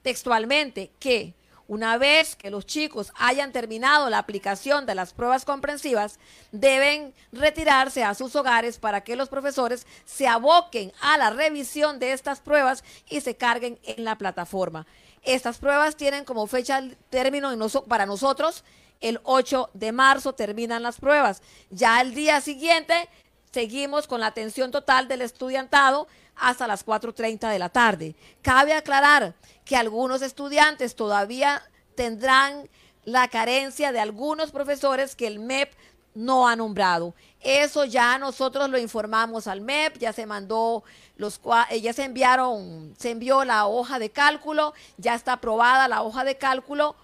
textualmente 0.00 0.90
que 0.98 1.34
una 1.68 1.98
vez 1.98 2.34
que 2.34 2.50
los 2.50 2.64
chicos 2.64 3.12
hayan 3.14 3.52
terminado 3.52 4.08
la 4.08 4.16
aplicación 4.16 4.86
de 4.86 4.94
las 4.94 5.12
pruebas 5.12 5.44
comprensivas, 5.44 6.18
deben 6.50 7.12
retirarse 7.30 8.02
a 8.02 8.14
sus 8.14 8.34
hogares 8.36 8.78
para 8.78 9.02
que 9.02 9.16
los 9.16 9.28
profesores 9.28 9.86
se 10.06 10.26
aboquen 10.26 10.90
a 11.02 11.18
la 11.18 11.28
revisión 11.28 11.98
de 11.98 12.12
estas 12.12 12.40
pruebas 12.40 12.82
y 13.10 13.20
se 13.20 13.36
carguen 13.36 13.78
en 13.84 14.04
la 14.04 14.16
plataforma. 14.16 14.86
Estas 15.24 15.58
pruebas 15.58 15.96
tienen 15.96 16.24
como 16.24 16.46
fecha 16.46 16.82
término 17.10 17.54
para 17.86 18.06
nosotros 18.06 18.64
el 19.02 19.20
8 19.24 19.70
de 19.74 19.92
marzo 19.92 20.32
terminan 20.32 20.82
las 20.82 20.98
pruebas. 20.98 21.42
Ya 21.70 22.00
el 22.00 22.14
día 22.14 22.40
siguiente 22.40 23.08
seguimos 23.52 24.06
con 24.06 24.20
la 24.20 24.28
atención 24.28 24.70
total 24.70 25.08
del 25.08 25.22
estudiantado 25.22 26.08
hasta 26.36 26.66
las 26.66 26.84
4.30 26.84 27.50
de 27.50 27.58
la 27.58 27.68
tarde. 27.68 28.14
Cabe 28.40 28.72
aclarar 28.72 29.34
que 29.64 29.76
algunos 29.76 30.22
estudiantes 30.22 30.96
todavía 30.96 31.62
tendrán 31.94 32.68
la 33.04 33.28
carencia 33.28 33.92
de 33.92 34.00
algunos 34.00 34.50
profesores 34.50 35.14
que 35.14 35.26
el 35.26 35.38
MEP 35.38 35.72
no 36.14 36.48
ha 36.48 36.56
nombrado. 36.56 37.14
Eso 37.40 37.84
ya 37.84 38.16
nosotros 38.18 38.70
lo 38.70 38.78
informamos 38.78 39.46
al 39.46 39.60
MEP, 39.60 39.98
ya 39.98 40.12
se 40.12 40.26
mandó 40.26 40.84
los 41.16 41.40
eh, 41.70 41.80
ya 41.80 41.92
se 41.92 42.04
enviaron, 42.04 42.94
se 42.98 43.10
envió 43.10 43.44
la 43.44 43.66
hoja 43.66 43.98
de 43.98 44.10
cálculo, 44.10 44.74
ya 44.96 45.14
está 45.14 45.34
aprobada 45.34 45.88
la 45.88 46.02
hoja 46.02 46.24
de 46.24 46.36
cálculo 46.36 46.94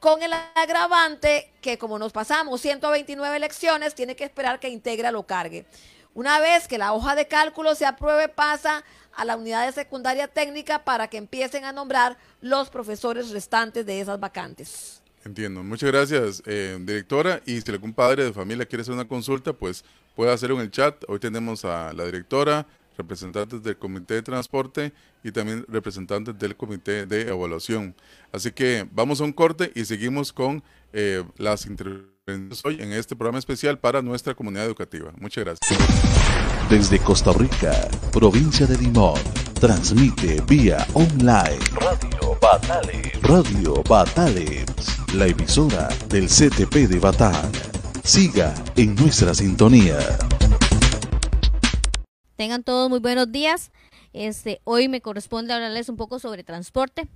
con 0.00 0.22
el 0.22 0.32
agravante 0.54 1.52
que 1.60 1.78
como 1.78 1.98
nos 1.98 2.12
pasamos 2.12 2.60
129 2.60 3.36
elecciones, 3.36 3.94
tiene 3.94 4.16
que 4.16 4.24
esperar 4.24 4.60
que 4.60 4.68
Integra 4.68 5.10
lo 5.10 5.24
cargue. 5.24 5.66
Una 6.14 6.40
vez 6.40 6.66
que 6.66 6.78
la 6.78 6.92
hoja 6.92 7.14
de 7.14 7.28
cálculo 7.28 7.74
se 7.74 7.84
apruebe, 7.84 8.28
pasa 8.28 8.84
a 9.14 9.24
la 9.24 9.36
unidad 9.36 9.66
de 9.66 9.72
secundaria 9.72 10.28
técnica 10.28 10.84
para 10.84 11.08
que 11.08 11.16
empiecen 11.16 11.64
a 11.64 11.72
nombrar 11.72 12.16
los 12.40 12.70
profesores 12.70 13.30
restantes 13.30 13.84
de 13.84 14.00
esas 14.00 14.20
vacantes. 14.20 15.02
Entiendo. 15.24 15.62
Muchas 15.62 15.90
gracias, 15.90 16.42
eh, 16.46 16.78
directora. 16.80 17.40
Y 17.44 17.60
si 17.60 17.70
algún 17.70 17.92
padre 17.92 18.24
de 18.24 18.32
familia 18.32 18.64
quiere 18.64 18.82
hacer 18.82 18.94
una 18.94 19.08
consulta, 19.08 19.52
pues 19.52 19.84
puede 20.14 20.32
hacerlo 20.32 20.56
en 20.56 20.62
el 20.62 20.70
chat. 20.70 21.02
Hoy 21.08 21.18
tenemos 21.18 21.64
a 21.64 21.92
la 21.92 22.04
directora, 22.04 22.66
representantes 22.96 23.62
del 23.62 23.76
Comité 23.76 24.14
de 24.14 24.22
Transporte 24.22 24.92
y 25.22 25.32
también 25.32 25.64
representantes 25.68 26.38
del 26.38 26.56
Comité 26.56 27.06
de 27.06 27.22
Evaluación. 27.28 27.94
Así 28.32 28.52
que 28.52 28.88
vamos 28.92 29.20
a 29.20 29.24
un 29.24 29.32
corte 29.32 29.72
y 29.74 29.84
seguimos 29.84 30.32
con 30.32 30.62
eh, 30.92 31.24
las 31.36 31.66
intervenciones 31.66 32.16
hoy 32.64 32.78
en 32.80 32.92
este 32.92 33.14
programa 33.14 33.38
especial 33.38 33.78
para 33.78 34.02
nuestra 34.02 34.34
comunidad 34.34 34.64
educativa. 34.66 35.12
Muchas 35.18 35.44
gracias. 35.44 35.78
Desde 36.68 36.98
Costa 36.98 37.32
Rica, 37.32 37.88
provincia 38.12 38.66
de 38.66 38.76
Limón, 38.78 39.20
transmite 39.60 40.42
vía 40.48 40.84
online 40.94 41.58
Radio 41.80 42.36
Batales. 42.40 43.22
Radio 43.22 43.82
Batales, 43.88 44.66
la 45.14 45.26
emisora 45.28 45.88
del 46.08 46.26
CTP 46.26 46.88
de 46.88 46.98
Batán. 46.98 47.52
Siga 48.02 48.52
en 48.76 48.96
nuestra 48.96 49.32
sintonía. 49.34 49.98
Tengan 52.36 52.62
todos 52.62 52.90
muy 52.90 52.98
buenos 52.98 53.32
días. 53.32 53.72
Este, 54.12 54.60
hoy 54.64 54.88
me 54.88 55.00
corresponde 55.00 55.54
hablarles 55.54 55.88
un 55.88 55.96
poco 55.96 56.18
sobre 56.18 56.44
transporte. 56.44 57.08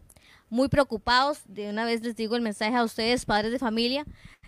Muy 0.49 0.69
preocupados, 0.69 1.43
de 1.45 1.69
una 1.69 1.85
vez 1.85 2.03
les 2.03 2.17
digo 2.17 2.37
el 2.37 2.43
mensaje 2.43 2.75
a 2.75 2.83
ustedes, 2.83 3.27
padres 3.27 3.53
de 3.53 3.59
familia, 3.59 4.05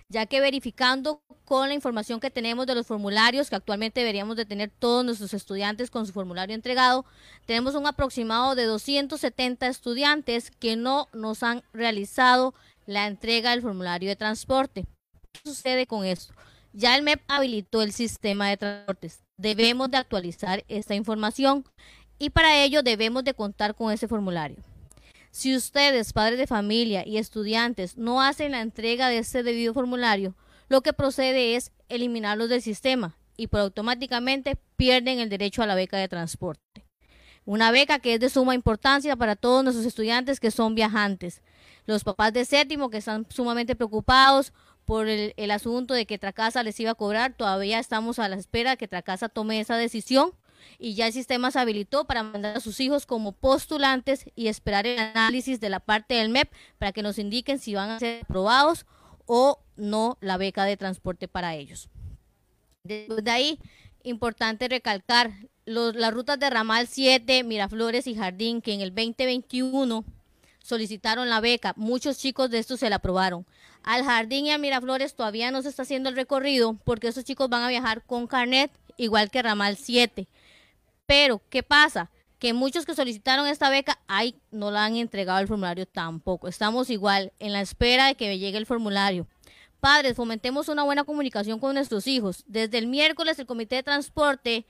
ya 0.09 0.25
que 0.27 0.41
verificando 0.41 1.23
con 1.45 1.69
la 1.69 1.75
información 1.75 2.21
que 2.21 2.31
tenemos 2.31 2.67
de 2.67 2.75
los 2.75 2.87
formularios, 2.87 3.51
que 3.51 3.57
actualmente 3.57 4.01
deberíamos 4.01 4.37
de 4.37 4.47
tener 4.47 4.71
todos 4.71 5.05
nuestros 5.05 5.35
estudiantes 5.35 5.91
con 5.91 6.07
su 6.07 6.13
formulario 6.13 6.55
entregado, 6.55 7.05
tenemos 7.47 7.75
un 7.75 7.87
aproximado 7.87 8.55
de 8.55 8.65
270 8.65 9.67
estudiantes 9.67 10.51
que 10.51 10.77
no 10.77 11.07
nos 11.13 11.43
han 11.43 11.63
realizado 11.75 12.55
la 12.87 13.07
entrega 13.07 13.51
del 13.51 13.63
formulario 13.63 14.09
de 14.09 14.17
transporte. 14.17 14.87
¿Qué 15.33 15.41
sucede 15.45 15.87
con 15.87 16.05
esto? 16.07 16.33
Ya 16.73 16.97
el 16.97 17.03
MEP 17.03 17.23
habilitó 17.29 17.83
el 17.83 17.93
sistema 17.93 18.49
de 18.49 18.57
transportes 18.57 19.23
debemos 19.43 19.91
de 19.91 19.99
actualizar 19.99 20.65
esta 20.69 20.95
información 20.95 21.65
y 22.19 22.31
para 22.31 22.63
ello 22.63 22.83
debemos 22.83 23.25
de 23.25 23.35
contar 23.35 23.75
con 23.75 23.93
ese 23.93 24.09
formulario. 24.09 24.59
Si 25.33 25.57
ustedes, 25.57 26.13
padres 26.13 26.39
de 26.39 26.47
familia 26.47 27.07
y 27.07 27.19
estudiantes, 27.19 27.97
no 27.97 28.23
hacen 28.23 28.53
la 28.53 28.61
entrega 28.61 29.09
de 29.09 29.19
este 29.19 29.43
debido 29.43 29.75
formulario, 29.75 30.35
lo 30.69 30.83
que 30.83 30.93
procede 30.93 31.57
es 31.57 31.73
eliminarlos 31.89 32.49
del 32.49 32.63
sistema 32.63 33.17
y 33.37 33.49
por 33.49 33.61
automáticamente 33.61 34.57
pierden 34.77 35.19
el 35.19 35.29
derecho 35.29 35.63
a 35.63 35.67
la 35.67 35.75
beca 35.75 35.97
de 35.97 36.09
transporte. 36.09 36.85
Una 37.45 37.73
beca 37.73 37.99
que 37.99 38.15
es 38.15 38.21
de 38.21 38.31
suma 38.31 38.55
importancia 38.55 39.17
para 39.17 39.35
todos 39.35 39.65
nuestros 39.65 39.87
estudiantes 39.87 40.39
que 40.39 40.53
son 40.53 40.77
viajantes. 40.77 41.43
Los 41.87 42.05
papás 42.05 42.33
de 42.33 42.45
séptimo 42.45 42.89
que 42.89 42.99
están 42.99 43.27
sumamente 43.31 43.75
preocupados 43.75 44.53
por 44.85 45.09
el, 45.09 45.51
asunto 45.51 45.95
de 45.95 46.07
que 46.07 46.19
Tracasa 46.19 46.63
les 46.63 46.79
iba 46.81 46.93
a 46.93 46.95
cobrar. 46.95 47.35
Todavía 47.35 47.79
estamos 47.79 48.19
a 48.19 48.29
la 48.29 48.37
espera 48.37 48.71
de 48.71 48.77
que 48.77 48.89
Tracasa 48.89 49.29
tome 49.29 49.61
esa 49.61 49.77
decisión 49.77 50.33
y 50.79 50.95
ya 50.95 51.07
el 51.07 51.13
sistema 51.13 51.51
se 51.51 51.59
habilitó 51.59 52.05
para 52.05 52.23
mandar 52.23 52.57
a 52.57 52.61
sus 52.61 52.81
hijos 52.81 53.07
como 53.07 53.33
postulantes 53.33 54.27
y 54.35 54.49
esperar 54.49 54.87
el 54.87 54.99
análisis 54.99 55.61
de 55.61 55.71
la 55.71 55.81
parte 55.81 56.15
del 56.15 56.29
MEP 56.29 56.53
para 56.79 56.93
que 56.93 57.03
nos 57.03 57.19
indiquen 57.19 57.59
si 57.59 57.75
van 57.75 57.91
a 57.91 57.99
ser 57.99 58.25
aprobados 58.25 58.87
o 59.27 59.61
no 59.77 60.19
la 60.21 60.37
beca 60.37 60.65
de 60.65 60.77
transporte 60.77 61.29
para 61.29 61.55
ellos. 61.55 61.89
Desde 62.85 63.31
ahí, 63.31 63.59
importante 64.03 64.69
recalcar 64.69 65.33
las 65.65 66.15
rutas 66.15 66.39
de 66.39 66.51
Ramal 66.51 66.89
7, 66.89 67.45
Miraflores 67.45 68.07
y 68.07 68.15
Jardín, 68.15 68.61
que 68.61 68.75
en 68.75 68.81
el 68.81 68.91
2021 68.91 70.05
solicitaron 70.63 71.29
la 71.29 71.41
beca. 71.41 71.75
Muchos 71.77 72.19
chicos 72.19 72.51
de 72.51 72.59
estos 72.59 72.81
se 72.81 72.91
la 72.91 72.97
aprobaron. 72.97 73.47
Al 73.83 74.05
Jardín 74.05 74.47
y 74.47 74.51
a 74.51 74.59
Miraflores 74.59 75.15
todavía 75.15 75.51
no 75.51 75.63
se 75.63 75.69
está 75.69 75.83
haciendo 75.83 76.09
el 76.09 76.17
recorrido 76.17 76.75
porque 76.85 77.09
esos 77.09 77.25
chicos 77.25 77.49
van 77.49 77.63
a 77.63 77.69
viajar 77.69 78.03
con 78.05 78.27
carnet, 78.27 78.71
igual 78.97 79.31
que 79.31 79.43
Ramal 79.43 79.77
7. 79.77 80.29
Pero, 81.07 81.43
¿qué 81.51 81.63
pasa? 81.63 82.11
Que 82.39 82.53
muchos 82.53 82.87
que 82.87 82.95
solicitaron 82.95 83.47
esta 83.47 83.71
beca, 83.71 83.99
ahí 84.07 84.35
no 84.51 84.71
la 84.71 84.85
han 84.85 84.97
entregado 84.97 85.41
el 85.41 85.49
formulario 85.49 85.87
tampoco. 85.87 86.49
Estamos 86.49 86.91
igual 86.91 87.33
en 87.39 87.53
la 87.53 87.61
espera 87.61 88.07
de 88.07 88.15
que 88.15 88.39
llegue 88.39 88.59
el 88.59 88.67
formulario. 88.67 89.27
Padres, 89.81 90.15
fomentemos 90.15 90.69
una 90.69 90.85
buena 90.85 91.03
comunicación 91.03 91.59
con 91.59 91.75
nuestros 91.75 92.07
hijos. 92.07 92.45
Desde 92.47 92.79
el 92.79 92.87
miércoles 92.87 93.39
el 93.39 93.47
Comité 93.47 93.77
de 93.77 93.83
Transporte 93.83 94.65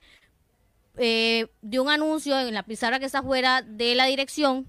eh, 0.97 1.49
dio 1.61 1.83
un 1.83 1.91
anuncio 1.91 2.39
en 2.39 2.55
la 2.55 2.63
pizarra 2.63 2.99
que 2.99 3.07
está 3.07 3.23
fuera 3.23 3.63
de 3.63 3.95
la 3.95 4.07
dirección 4.07 4.67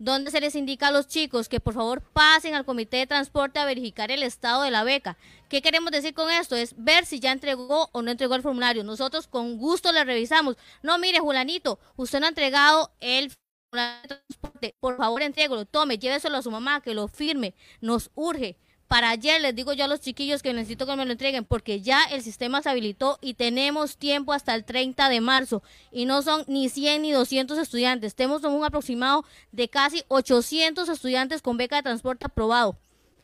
donde 0.00 0.30
se 0.30 0.40
les 0.40 0.54
indica 0.54 0.88
a 0.88 0.90
los 0.90 1.06
chicos 1.06 1.48
que 1.48 1.60
por 1.60 1.74
favor 1.74 2.02
pasen 2.14 2.54
al 2.54 2.64
comité 2.64 2.96
de 2.96 3.06
transporte 3.06 3.60
a 3.60 3.66
verificar 3.66 4.10
el 4.10 4.22
estado 4.22 4.62
de 4.62 4.70
la 4.70 4.82
beca. 4.82 5.18
¿Qué 5.50 5.60
queremos 5.60 5.92
decir 5.92 6.14
con 6.14 6.30
esto? 6.30 6.56
Es 6.56 6.74
ver 6.76 7.04
si 7.04 7.20
ya 7.20 7.32
entregó 7.32 7.90
o 7.92 8.00
no 8.02 8.10
entregó 8.10 8.34
el 8.34 8.42
formulario. 8.42 8.82
Nosotros 8.82 9.26
con 9.26 9.58
gusto 9.58 9.92
le 9.92 10.02
revisamos. 10.02 10.56
No, 10.82 10.98
mire, 10.98 11.20
Julanito, 11.20 11.78
usted 11.96 12.18
no 12.18 12.26
ha 12.26 12.30
entregado 12.30 12.90
el 13.00 13.30
formulario 13.70 14.02
de 14.02 14.08
transporte. 14.08 14.74
Por 14.80 14.96
favor, 14.96 15.20
entrégalo, 15.20 15.66
tome, 15.66 15.98
lléveselo 15.98 16.38
a 16.38 16.42
su 16.42 16.50
mamá, 16.50 16.80
que 16.80 16.94
lo 16.94 17.06
firme. 17.06 17.54
Nos 17.82 18.10
urge 18.14 18.56
para 18.90 19.10
ayer 19.10 19.40
les 19.40 19.54
digo 19.54 19.72
yo 19.72 19.84
a 19.84 19.86
los 19.86 20.00
chiquillos 20.00 20.42
que 20.42 20.52
necesito 20.52 20.84
que 20.84 20.96
me 20.96 21.04
lo 21.06 21.12
entreguen 21.12 21.44
porque 21.44 21.80
ya 21.80 22.02
el 22.10 22.22
sistema 22.22 22.60
se 22.60 22.70
habilitó 22.70 23.18
y 23.20 23.34
tenemos 23.34 23.96
tiempo 23.96 24.32
hasta 24.32 24.52
el 24.52 24.64
30 24.64 25.08
de 25.08 25.20
marzo 25.20 25.62
y 25.92 26.06
no 26.06 26.22
son 26.22 26.42
ni 26.48 26.68
100 26.68 27.02
ni 27.02 27.12
200 27.12 27.56
estudiantes. 27.58 28.16
Tenemos 28.16 28.42
un 28.42 28.64
aproximado 28.64 29.24
de 29.52 29.68
casi 29.68 30.02
800 30.08 30.88
estudiantes 30.88 31.40
con 31.40 31.56
beca 31.56 31.76
de 31.76 31.84
transporte 31.84 32.26
aprobado. 32.26 32.80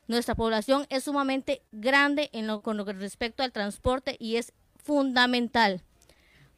Nuestra 0.07 0.37
población 0.37 0.87
es 0.89 1.03
sumamente 1.03 1.63
grande 1.73 2.31
en 2.33 2.47
lo, 2.47 2.63
con 2.63 2.77
lo 2.77 2.85
que 2.85 2.93
respecto 2.93 3.43
al 3.43 3.51
transporte 3.51 4.17
y 4.21 4.37
es 4.37 4.53
fundamental. 4.77 5.83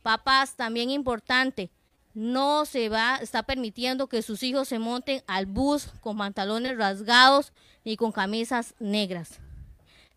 Papás, 0.03 0.55
también 0.55 0.91
importante, 0.91 1.71
no 2.19 2.67
se 2.67 2.89
va, 2.89 3.19
está 3.23 3.45
permitiendo 3.45 4.09
que 4.09 4.23
sus 4.23 4.43
hijos 4.43 4.67
se 4.67 4.81
monten 4.81 5.23
al 5.29 5.47
bus 5.47 5.87
con 6.01 6.19
pantalones 6.19 6.77
rasgados 6.77 7.53
ni 7.85 7.97
con 7.97 8.11
camisas 8.11 8.75
negras. 8.81 9.39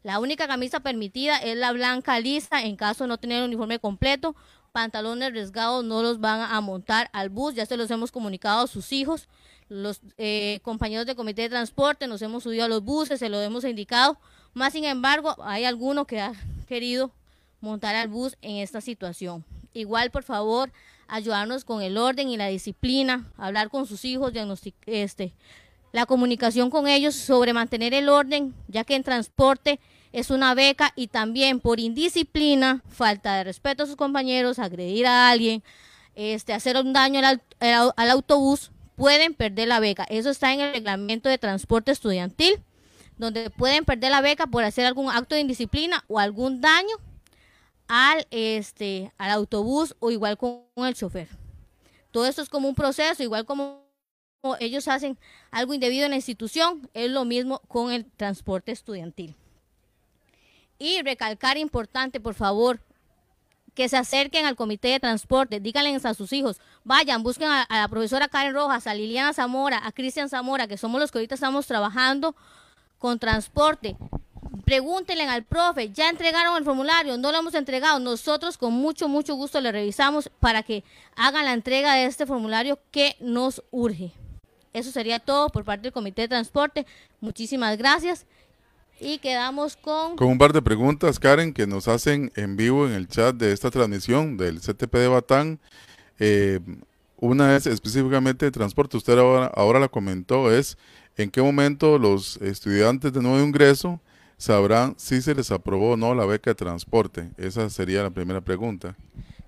La 0.01 0.17
única 0.17 0.48
camisa 0.48 0.79
permitida 0.79 1.38
es 1.38 1.55
la 1.55 1.72
blanca 1.72 2.20
lisa 2.20 2.63
en 2.63 2.75
caso 2.75 3.03
de 3.03 3.10
no 3.10 3.20
tener 3.20 3.43
uniforme 3.43 3.77
completo. 3.77 4.36
Pantalones 4.72 5.31
rasgados 5.31 5.86
no 5.86 6.01
los 6.01 6.20
van 6.20 6.41
a 6.41 6.60
montar 6.60 7.12
al 7.13 7.29
bus, 7.29 7.53
ya 7.53 7.67
se 7.67 7.77
los 7.77 7.91
hemos 7.91 8.12
comunicado 8.12 8.63
a 8.63 8.67
sus 8.67 8.91
hijos. 8.91 9.27
Los 9.70 10.01
eh, 10.17 10.60
compañeros 10.63 11.05
del 11.05 11.15
comité 11.15 11.43
de 11.43 11.50
transporte 11.50 12.08
nos 12.08 12.24
hemos 12.24 12.41
subido 12.41 12.65
a 12.65 12.67
los 12.67 12.84
buses, 12.84 13.20
se 13.20 13.29
lo 13.29 13.39
hemos 13.39 13.63
indicado. 13.63 14.17
Más 14.55 14.74
sin 14.74 14.86
embargo, 14.86 15.36
hay 15.43 15.65
alguno 15.65 16.05
que 16.05 16.20
ha 16.20 16.34
querido 16.67 17.12
montar 17.60 17.96
al 17.96 18.08
bus 18.08 18.38
en 18.41 18.55
esta 18.55 18.81
situación. 18.81 19.46
Igual, 19.73 20.11
por 20.11 20.23
favor, 20.23 20.71
ayudarnos 21.07 21.65
con 21.65 21.81
el 21.81 21.97
orden 21.97 22.29
y 22.29 22.37
la 22.37 22.47
disciplina, 22.47 23.31
hablar 23.37 23.69
con 23.69 23.85
sus 23.85 24.05
hijos, 24.05 24.33
este, 24.85 25.33
la 25.91 26.05
comunicación 26.05 26.69
con 26.69 26.87
ellos 26.87 27.15
sobre 27.15 27.53
mantener 27.53 27.93
el 27.93 28.09
orden, 28.09 28.53
ya 28.67 28.83
que 28.83 28.95
en 28.95 29.03
transporte 29.03 29.79
es 30.13 30.29
una 30.29 30.53
beca 30.53 30.91
y 30.95 31.07
también 31.07 31.59
por 31.59 31.79
indisciplina, 31.79 32.81
falta 32.89 33.35
de 33.35 33.43
respeto 33.45 33.83
a 33.83 33.85
sus 33.87 33.95
compañeros, 33.95 34.59
agredir 34.59 35.05
a 35.05 35.29
alguien, 35.29 35.63
este, 36.15 36.53
hacer 36.53 36.77
un 36.77 36.93
daño 36.93 37.21
al, 37.25 37.41
al 37.59 38.09
autobús, 38.09 38.71
pueden 38.95 39.33
perder 39.33 39.69
la 39.69 39.79
beca. 39.79 40.05
Eso 40.09 40.29
está 40.29 40.53
en 40.53 40.61
el 40.61 40.73
reglamento 40.73 41.29
de 41.29 41.37
transporte 41.37 41.91
estudiantil, 41.91 42.59
donde 43.17 43.49
pueden 43.49 43.85
perder 43.85 44.11
la 44.11 44.21
beca 44.21 44.47
por 44.47 44.63
hacer 44.63 44.85
algún 44.85 45.09
acto 45.09 45.35
de 45.35 45.41
indisciplina 45.41 46.03
o 46.07 46.19
algún 46.19 46.59
daño 46.59 46.95
al, 47.93 48.25
este, 48.31 49.12
al 49.17 49.31
autobús 49.31 49.98
o 50.00 50.12
igual 50.12 50.38
con 50.38 50.63
el 50.77 50.95
chofer. 50.95 51.27
Todo 52.12 52.25
esto 52.25 52.41
es 52.41 52.48
como 52.48 52.69
un 52.69 52.74
proceso, 52.74 53.21
igual 53.21 53.45
como 53.45 53.83
ellos 54.62 54.88
hacen 54.88 55.19
algo 55.51 55.74
indebido 55.74 56.05
en 56.05 56.12
la 56.12 56.15
institución, 56.15 56.89
es 56.93 57.12
lo 57.12 57.25
mismo 57.25 57.60
con 57.67 57.91
el 57.91 58.10
transporte 58.10 58.71
estudiantil. 58.71 59.36
Y 60.79 61.01
recalcar 61.01 61.57
importante, 61.57 62.21
por 62.21 62.33
favor, 62.33 62.79
que 63.74 63.89
se 63.89 63.98
acerquen 63.98 64.45
al 64.45 64.55
comité 64.55 64.88
de 64.88 65.01
transporte, 65.01 65.60
díganle 65.60 65.93
a 66.01 66.13
sus 66.13 66.31
hijos, 66.31 66.62
vayan, 66.86 67.24
busquen 67.24 67.50
a, 67.50 67.63
a, 67.63 67.81
la 67.81 67.88
profesora 67.89 68.29
Karen 68.29 68.53
Rojas, 68.53 68.88
a 68.88 68.93
Liliana 68.93 69.33
Zamora, 69.33 69.86
a 69.86 69.91
Cristian 69.91 70.29
Zamora, 70.29 70.65
que 70.65 70.77
somos 70.77 71.01
los 71.01 71.12
que 71.12 71.17
ahorita 71.17 71.36
estamos 71.36 71.67
trabajando 71.67 72.38
con 73.00 73.19
transporte. 73.19 73.98
Pregúntenle 74.65 75.24
al 75.24 75.43
profe, 75.43 75.91
ya 75.91 76.10
entregaron 76.10 76.58
el 76.58 76.65
formulario, 76.65 77.17
no 77.17 77.31
lo 77.31 77.39
hemos 77.39 77.53
entregado. 77.53 78.00
Nosotros 78.00 78.58
con 78.58 78.74
mucho, 78.74 79.08
mucho 79.08 79.36
gusto 79.36 79.62
le 79.62 79.72
revisamos 79.72 80.29
para 80.39 80.62
que 80.63 80.84
hagan 81.15 81.46
la 81.46 81.53
entrega 81.53 81.93
de 81.93 82.05
este 82.05 82.25
formulario 82.25 82.77
que 82.91 83.15
nos 83.22 83.63
urge. 83.72 84.12
Eso 84.74 84.91
sería 84.91 85.20
todo 85.20 85.50
por 85.50 85.63
parte 85.63 85.84
del 85.84 85.93
Comité 85.93 86.24
de 86.24 86.27
Transporte. 86.29 86.86
Muchísimas 87.22 87.77
gracias. 87.77 88.25
Y 89.00 89.20
quedamos 89.20 89.77
con... 89.77 90.15
Con 90.17 90.27
un 90.27 90.38
par 90.38 90.53
de 90.53 90.62
preguntas, 90.62 91.17
Karen, 91.17 91.53
que 91.53 91.65
nos 91.65 91.88
hacen 91.88 92.31
en 92.36 92.55
vivo 92.58 92.86
en 92.88 92.93
el 92.93 93.08
chat 93.08 93.36
de 93.36 93.54
esta 93.54 93.71
transmisión 93.71 94.38
del 94.38 94.60
CTP 94.60 94.93
de 94.93 95.08
Batán. 95.08 95.60
Eh, 96.19 96.60
una 97.17 97.56
es 97.56 97.67
específicamente 97.67 98.45
de 98.45 98.52
transporte, 98.52 98.97
usted 98.97 99.17
ahora, 99.17 99.52
ahora 99.56 99.80
la 99.80 99.88
comentó, 99.88 100.52
es 100.52 100.78
en 101.17 101.30
qué 101.32 101.41
momento 101.41 101.97
los 101.97 102.38
estudiantes 102.38 103.13
de 103.13 103.21
nuevo 103.21 103.39
ingreso 103.39 104.02
sabrán 104.41 104.95
si 104.97 105.21
se 105.21 105.36
les 105.36 105.51
aprobó 105.51 105.91
o 105.91 105.97
no 105.97 106.15
la 106.15 106.25
beca 106.25 106.49
de 106.49 106.56
transporte. 106.56 107.30
Esa 107.38 107.69
sería 107.69 108.01
la 108.01 108.10
primera 108.10 108.41
pregunta. 108.41 108.95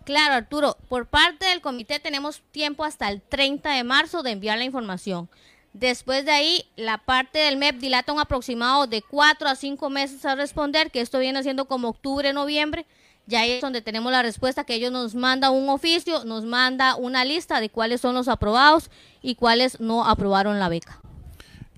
Claro, 0.05 0.35
Arturo, 0.35 0.77
por 0.87 1.07
parte 1.07 1.47
del 1.47 1.61
comité 1.61 1.99
tenemos 1.99 2.43
tiempo 2.51 2.83
hasta 2.83 3.09
el 3.09 3.19
30 3.19 3.71
de 3.71 3.83
marzo 3.83 4.21
de 4.21 4.31
enviar 4.31 4.59
la 4.59 4.65
información. 4.65 5.29
Después 5.73 6.25
de 6.25 6.31
ahí, 6.31 6.65
la 6.75 6.99
parte 6.99 7.39
del 7.39 7.57
MEP 7.57 7.79
dilata 7.79 8.13
un 8.13 8.19
aproximado 8.19 8.85
de 8.85 9.01
cuatro 9.01 9.49
a 9.49 9.55
cinco 9.55 9.89
meses 9.89 10.23
a 10.25 10.35
responder, 10.35 10.91
que 10.91 11.01
esto 11.01 11.17
viene 11.17 11.41
siendo 11.41 11.65
como 11.65 11.87
octubre, 11.87 12.31
noviembre. 12.31 12.85
Ya 13.25 13.39
ahí 13.39 13.53
es 13.53 13.61
donde 13.61 13.81
tenemos 13.81 14.11
la 14.11 14.21
respuesta, 14.21 14.63
que 14.63 14.75
ellos 14.75 14.91
nos 14.91 15.15
mandan 15.15 15.53
un 15.53 15.69
oficio, 15.69 16.23
nos 16.25 16.45
manda 16.45 16.95
una 16.95 17.25
lista 17.25 17.59
de 17.59 17.69
cuáles 17.69 17.99
son 17.99 18.13
los 18.13 18.27
aprobados 18.27 18.91
y 19.23 19.33
cuáles 19.33 19.79
no 19.79 20.05
aprobaron 20.05 20.59
la 20.59 20.69
beca. 20.69 21.02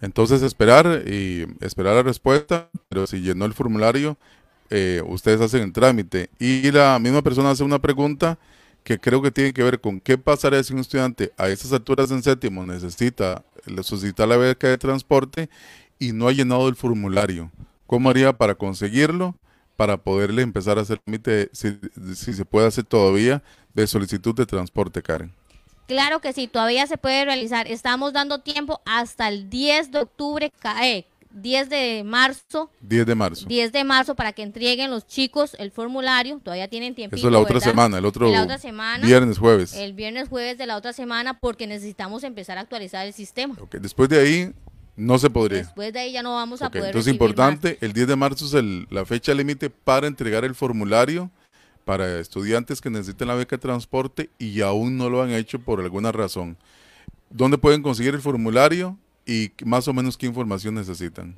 Entonces 0.06 0.44
esperar 0.44 1.04
y 1.08 1.48
esperar 1.62 1.96
la 1.96 2.04
respuesta, 2.04 2.70
pero 2.90 3.08
si 3.08 3.22
llenó 3.22 3.46
el 3.46 3.54
formulario, 3.54 4.18
eh, 4.70 5.02
ustedes 5.08 5.42
hacen 5.42 5.64
el 5.64 5.74
trámite. 5.74 6.30
Y 6.38 6.72
la 6.72 7.00
misma 7.00 7.24
persona 7.24 7.50
hace 7.50 7.64
una 7.64 7.80
pregunta 7.80 8.38
que 8.84 9.00
creo 9.00 9.24
que 9.24 9.32
tiene 9.32 9.52
que 9.52 9.64
ver 9.64 9.82
con 9.82 10.00
qué 10.00 10.20
pasaría 10.20 10.64
si 10.64 10.74
un 10.74 10.80
estudiante 10.80 11.34
a 11.38 11.50
estas 11.50 11.74
alturas 11.74 12.12
en 12.12 12.22
séptimo 12.22 12.64
necesita 12.68 13.44
solicitar 13.82 14.28
la 14.28 14.38
beca 14.38 14.68
de 14.68 14.78
transporte 14.78 15.50
y 15.98 16.12
no 16.12 16.28
ha 16.28 16.34
llenado 16.34 16.70
el 16.70 16.76
formulario. 16.76 17.52
¿Cómo 17.88 18.12
haría 18.12 18.32
para 18.32 18.54
conseguirlo? 18.54 19.36
Para 19.76 19.98
poderle 19.98 20.44
empezar 20.44 20.78
a 20.78 20.82
hacer 20.82 21.00
trámite, 21.00 21.50
si, 21.52 21.80
si 22.14 22.34
se 22.34 22.46
puede 22.46 22.68
hacer 22.68 22.84
todavía, 22.84 23.42
de 23.74 23.88
solicitud 23.88 24.36
de 24.36 24.46
transporte, 24.46 25.02
Karen. 25.02 25.34
Claro 25.88 26.20
que 26.20 26.34
sí, 26.34 26.48
todavía 26.48 26.88
se 26.88 26.98
puede 26.98 27.26
realizar. 27.26 27.68
Estamos 27.68 28.14
dando 28.14 28.40
tiempo 28.40 28.82
hasta 28.86 29.28
el 29.28 29.50
10 29.50 29.92
de 29.92 30.00
octubre, 30.00 30.52
eh, 30.82 31.06
10 31.32 31.70
de 31.70 32.04
marzo. 32.06 32.72
10 32.82 33.06
de 33.06 33.16
marzo. 33.16 33.46
10 33.46 33.72
de 33.72 33.84
marzo 33.84 34.16
para 34.16 34.34
que 34.34 34.42
entreguen 34.42 34.90
los 34.90 35.06
chicos 35.06 35.56
el 35.60 35.70
formulario. 35.72 36.40
Todavía 36.44 36.68
tienen 36.70 36.96
tiempo. 36.96 37.16
Eso 37.16 37.28
es 37.28 37.34
la 37.34 37.40
otra 37.40 37.60
semana, 37.60 37.98
el 37.98 38.06
otro 38.06 38.30
la 38.32 38.44
otra 38.44 38.58
semana, 38.58 39.06
viernes, 39.06 39.38
jueves. 39.38 39.74
El 39.74 39.94
viernes, 39.94 40.30
jueves 40.30 40.58
de 40.58 40.66
la 40.66 40.78
otra 40.78 40.94
semana 40.94 41.40
porque 41.40 41.68
necesitamos 41.68 42.24
empezar 42.24 42.58
a 42.58 42.62
actualizar 42.62 43.06
el 43.06 43.14
sistema. 43.14 43.56
Okay. 43.60 43.80
Después 43.80 44.10
de 44.10 44.20
ahí 44.20 44.54
no 44.96 45.20
se 45.20 45.30
podría. 45.30 45.60
Después 45.60 45.94
de 45.94 46.00
ahí 46.00 46.14
ya 46.14 46.24
no 46.24 46.34
vamos 46.36 46.62
a 46.62 46.70
poder. 46.70 46.86
Entonces, 46.86 47.12
importante, 47.12 47.74
más. 47.74 47.84
el 47.84 47.94
10 47.94 48.08
de 48.08 48.16
marzo 48.16 48.46
es 48.46 48.54
el, 48.54 48.88
la 48.90 49.06
fecha 49.06 49.34
límite 49.34 49.70
para 49.70 50.08
entregar 50.08 50.46
el 50.46 50.56
formulario 50.56 51.30
para 51.86 52.20
estudiantes 52.20 52.82
que 52.82 52.90
necesiten 52.90 53.30
la 53.30 53.36
beca 53.36 53.56
de 53.56 53.62
transporte 53.62 54.30
y 54.38 54.62
aún 54.62 54.98
no 54.98 55.10
lo 55.10 55.22
han 55.22 55.32
hecho 55.32 55.60
por 55.60 55.80
alguna 55.80 56.12
razón. 56.12 56.58
¿Dónde 57.30 57.58
pueden 57.58 57.82
conseguir 57.82 58.14
el 58.14 58.22
formulario? 58.22 58.98
y 59.26 59.52
más 59.64 59.88
o 59.88 59.94
menos 59.94 60.18
qué 60.18 60.26
información 60.28 60.76
necesitan. 60.76 61.36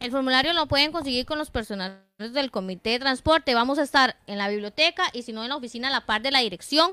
El 0.00 0.10
formulario 0.10 0.52
lo 0.52 0.66
pueden 0.66 0.92
conseguir 0.92 1.26
con 1.26 1.38
los 1.38 1.50
personales 1.50 1.98
del 2.18 2.50
comité 2.50 2.90
de 2.90 2.98
transporte. 3.00 3.54
Vamos 3.54 3.78
a 3.78 3.82
estar 3.82 4.16
en 4.26 4.38
la 4.38 4.48
biblioteca 4.48 5.04
y 5.12 5.22
si 5.22 5.32
no 5.32 5.42
en 5.42 5.48
la 5.48 5.56
oficina 5.56 5.88
a 5.88 5.90
la 5.90 6.06
par 6.06 6.22
de 6.22 6.30
la 6.30 6.40
dirección. 6.40 6.92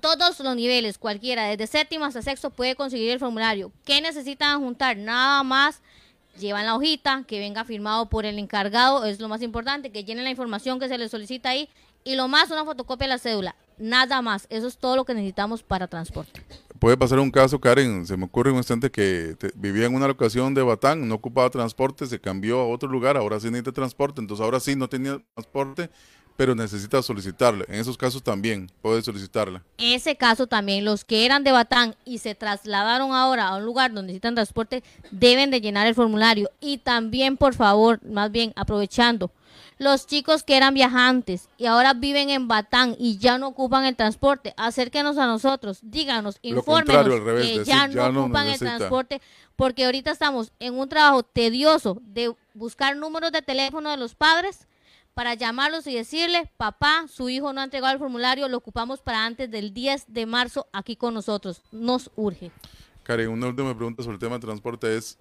Todos 0.00 0.38
los 0.40 0.56
niveles, 0.56 0.98
cualquiera, 0.98 1.44
desde 1.44 1.66
séptimo 1.66 2.04
hasta 2.04 2.20
sexto 2.20 2.50
puede 2.50 2.76
conseguir 2.76 3.10
el 3.10 3.18
formulario. 3.18 3.72
¿Qué 3.84 4.00
necesitan 4.00 4.60
juntar? 4.60 4.96
Nada 4.98 5.42
más 5.42 5.80
llevan 6.38 6.66
la 6.66 6.74
hojita, 6.74 7.24
que 7.26 7.38
venga 7.38 7.64
firmado 7.64 8.08
por 8.08 8.26
el 8.26 8.38
encargado, 8.38 9.04
es 9.04 9.20
lo 9.20 9.28
más 9.28 9.42
importante, 9.42 9.90
que 9.90 10.04
llenen 10.04 10.24
la 10.24 10.30
información 10.30 10.78
que 10.78 10.88
se 10.88 10.98
les 10.98 11.10
solicita 11.10 11.50
ahí 11.50 11.68
y 12.04 12.14
lo 12.14 12.28
más 12.28 12.50
una 12.50 12.64
fotocopia 12.64 13.06
de 13.06 13.14
la 13.14 13.18
cédula. 13.18 13.56
Nada 13.78 14.22
más, 14.22 14.46
eso 14.48 14.68
es 14.68 14.78
todo 14.78 14.96
lo 14.96 15.04
que 15.04 15.12
necesitamos 15.12 15.62
para 15.62 15.86
transporte. 15.86 16.40
Puede 16.78 16.96
pasar 16.96 17.18
un 17.18 17.30
caso, 17.30 17.60
Karen, 17.60 18.06
se 18.06 18.16
me 18.16 18.26
ocurre 18.26 18.50
un 18.50 18.58
instante 18.58 18.90
que 18.90 19.36
vivía 19.54 19.86
en 19.86 19.94
una 19.94 20.06
locación 20.06 20.54
de 20.54 20.62
Batán, 20.62 21.08
no 21.08 21.14
ocupaba 21.14 21.50
transporte, 21.50 22.06
se 22.06 22.20
cambió 22.20 22.60
a 22.60 22.68
otro 22.68 22.88
lugar, 22.88 23.16
ahora 23.16 23.40
sí 23.40 23.46
necesita 23.46 23.72
transporte, 23.72 24.20
entonces 24.20 24.44
ahora 24.44 24.60
sí 24.60 24.76
no 24.76 24.88
tenía 24.88 25.18
transporte, 25.34 25.90
pero 26.36 26.54
necesita 26.54 27.02
solicitarla. 27.02 27.64
En 27.68 27.76
esos 27.76 27.96
casos 27.96 28.22
también 28.22 28.70
puede 28.82 29.02
solicitarla. 29.02 29.62
Ese 29.78 30.16
caso 30.16 30.46
también, 30.46 30.84
los 30.84 31.04
que 31.04 31.24
eran 31.24 31.44
de 31.44 31.52
Batán 31.52 31.96
y 32.04 32.18
se 32.18 32.34
trasladaron 32.34 33.12
ahora 33.12 33.48
a 33.48 33.56
un 33.56 33.64
lugar 33.64 33.92
donde 33.92 34.08
necesitan 34.08 34.34
transporte, 34.34 34.82
deben 35.10 35.50
de 35.50 35.60
llenar 35.60 35.86
el 35.86 35.94
formulario. 35.94 36.50
Y 36.60 36.78
también, 36.78 37.36
por 37.36 37.54
favor, 37.54 38.00
más 38.04 38.30
bien 38.30 38.52
aprovechando, 38.56 39.30
los 39.78 40.06
chicos 40.06 40.42
que 40.42 40.56
eran 40.56 40.74
viajantes 40.74 41.48
y 41.58 41.66
ahora 41.66 41.92
viven 41.92 42.30
en 42.30 42.48
Batán 42.48 42.96
y 42.98 43.18
ya 43.18 43.36
no 43.36 43.48
ocupan 43.48 43.84
el 43.84 43.96
transporte, 43.96 44.54
acérquenos 44.56 45.18
a 45.18 45.26
nosotros, 45.26 45.80
díganos, 45.82 46.38
infórmenos 46.42 47.04
que 47.42 47.62
ya, 47.64 47.86
no 47.86 47.94
ya 47.94 48.08
ocupan 48.08 48.48
el 48.48 48.58
transporte, 48.58 49.20
porque 49.54 49.84
ahorita 49.84 50.10
estamos 50.10 50.50
en 50.60 50.78
un 50.78 50.88
trabajo 50.88 51.22
tedioso 51.22 52.00
de 52.06 52.34
buscar 52.54 52.96
números 52.96 53.32
de 53.32 53.42
teléfono 53.42 53.90
de 53.90 53.98
los 53.98 54.14
padres 54.14 54.66
para 55.16 55.32
llamarlos 55.32 55.86
y 55.86 55.94
decirle, 55.94 56.52
papá, 56.58 57.06
su 57.08 57.30
hijo 57.30 57.54
no 57.54 57.62
ha 57.62 57.64
entregado 57.64 57.94
el 57.94 57.98
formulario, 57.98 58.48
lo 58.48 58.58
ocupamos 58.58 59.00
para 59.00 59.24
antes 59.24 59.50
del 59.50 59.72
10 59.72 60.12
de 60.12 60.26
marzo 60.26 60.66
aquí 60.74 60.94
con 60.94 61.14
nosotros. 61.14 61.62
Nos 61.72 62.10
urge. 62.16 62.50
Karen, 63.02 63.30
una 63.30 63.46
última 63.46 63.74
pregunta 63.74 64.02
sobre 64.02 64.16
el 64.16 64.20
tema 64.20 64.34
de 64.34 64.42
transporte 64.42 64.94
es, 64.94 65.18